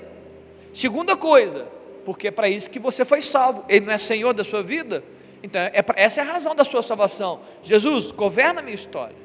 [0.73, 1.67] Segunda coisa,
[2.05, 3.65] porque é para isso que você foi salvo.
[3.69, 5.03] Ele não é Senhor da sua vida?
[5.43, 7.41] Então, é pra, essa é a razão da sua salvação.
[7.63, 9.17] Jesus, governa a minha história.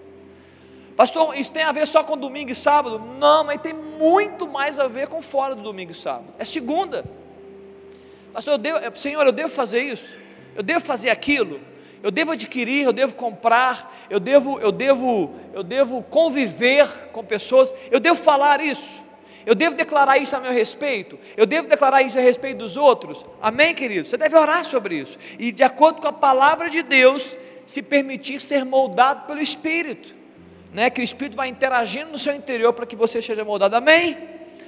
[0.95, 2.99] Pastor, isso tem a ver só com domingo e sábado?
[3.17, 6.33] Não, mas tem muito mais a ver com fora do domingo e sábado.
[6.37, 7.03] É segunda.
[8.33, 10.17] Pastor, eu devo, Senhor, eu devo fazer isso?
[10.55, 11.59] Eu devo fazer aquilo?
[12.03, 17.73] Eu devo adquirir, eu devo comprar, eu devo, eu devo, eu devo conviver com pessoas,
[17.91, 19.01] eu devo falar isso.
[19.45, 21.17] Eu devo declarar isso a meu respeito?
[21.35, 23.25] Eu devo declarar isso a respeito dos outros?
[23.41, 24.07] Amém, querido?
[24.07, 25.17] Você deve orar sobre isso.
[25.39, 27.35] E de acordo com a palavra de Deus,
[27.65, 30.15] se permitir ser moldado pelo Espírito.
[30.73, 30.89] Né?
[30.89, 33.75] Que o Espírito vai interagindo no seu interior para que você seja moldado.
[33.75, 34.17] Amém?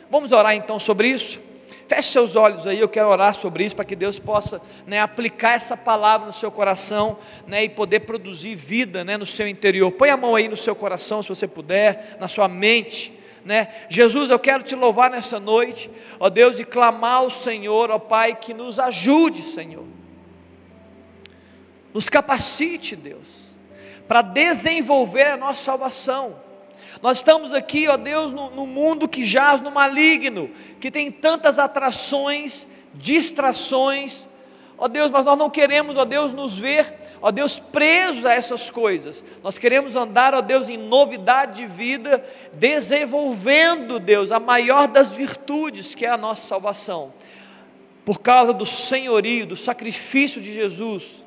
[0.10, 1.40] Vamos orar então sobre isso?
[1.88, 5.56] Feche seus olhos aí, eu quero orar sobre isso para que Deus possa né, aplicar
[5.56, 9.92] essa palavra no seu coração né, e poder produzir vida né, no seu interior.
[9.92, 13.12] Põe a mão aí no seu coração, se você puder, na sua mente.
[13.46, 13.68] Né?
[13.90, 15.90] Jesus, eu quero te louvar nessa noite,
[16.20, 19.86] ó Deus, e clamar ao Senhor, ó Pai, que nos ajude, Senhor.
[21.94, 23.52] Nos capacite, Deus,
[24.08, 26.44] para desenvolver a nossa salvação
[27.02, 31.58] nós estamos aqui, ó Deus, no, no mundo que jaz no maligno, que tem tantas
[31.60, 34.28] atrações, distrações,
[34.84, 38.70] ó Deus, mas nós não queremos, ó Deus, nos ver, ó Deus, presos a essas
[38.70, 39.24] coisas.
[39.42, 42.22] Nós queremos andar, ó Deus, em novidade de vida,
[42.52, 47.14] desenvolvendo, Deus, a maior das virtudes, que é a nossa salvação.
[48.04, 51.24] Por causa do senhorio, do sacrifício de Jesus,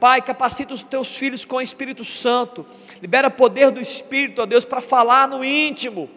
[0.00, 2.64] Pai, capacita os teus filhos com o Espírito Santo,
[3.02, 6.08] libera poder do Espírito, ó Deus, para falar no íntimo,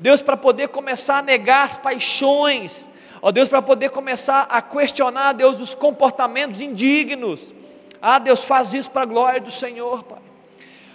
[0.00, 2.88] Deus, para poder começar a negar as paixões,
[3.22, 7.52] ó Deus, para poder começar a questionar, Deus, os comportamentos indignos.
[8.00, 10.18] Ah, Deus, faz isso para a glória do Senhor, Pai.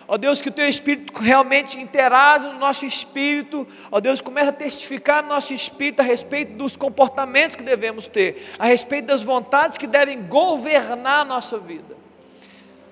[0.07, 4.53] Ó Deus, que o Teu Espírito realmente interaja no nosso espírito, ó Deus, começa a
[4.53, 9.77] testificar no nosso espírito a respeito dos comportamentos que devemos ter, a respeito das vontades
[9.77, 11.95] que devem governar a nossa vida.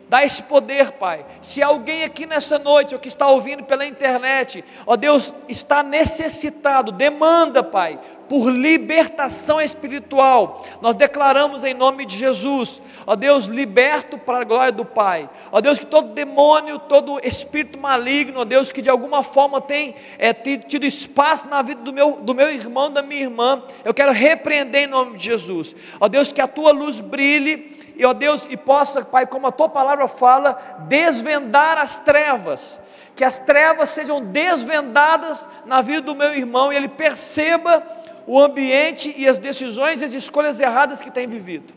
[0.10, 1.24] Dá esse poder, Pai.
[1.40, 6.92] Se alguém aqui nessa noite, ou que está ouvindo pela internet, ó Deus, está necessitado,
[6.92, 14.40] demanda, Pai, por libertação espiritual, nós declaramos em nome de Jesus, ó Deus, liberto para
[14.40, 15.30] a glória do Pai.
[15.52, 19.94] Ó Deus, que todo demônio, todo espírito maligno, ó Deus, que de alguma forma tem
[20.18, 24.12] é, tido espaço na vida do meu, do meu irmão, da minha irmã, eu quero
[24.12, 25.76] repreender em nome de Jesus.
[26.00, 29.52] Ó Deus, que a tua luz brilhe e ó Deus, e possa, Pai, como a
[29.52, 30.54] tua palavra fala,
[30.88, 32.80] desvendar as trevas,
[33.14, 37.86] que as trevas sejam desvendadas na vida do meu irmão e ele perceba
[38.26, 41.74] o ambiente e as decisões e as escolhas erradas que tem vivido.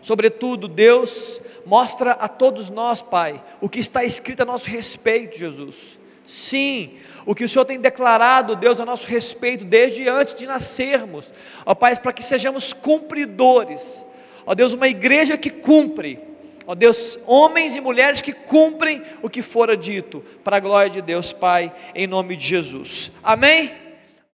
[0.00, 5.98] Sobretudo, Deus mostra a todos nós, Pai, o que está escrito a nosso respeito, Jesus.
[6.26, 6.94] Sim,
[7.26, 11.30] o que o Senhor tem declarado, Deus, a nosso respeito, desde antes de nascermos,
[11.66, 14.06] ó Pai, para que sejamos cumpridores
[14.50, 16.18] Ó Deus, uma igreja que cumpre.
[16.66, 21.00] Ó Deus, homens e mulheres que cumprem o que fora dito, para a glória de
[21.00, 23.12] Deus, Pai, em nome de Jesus.
[23.22, 23.70] Amém?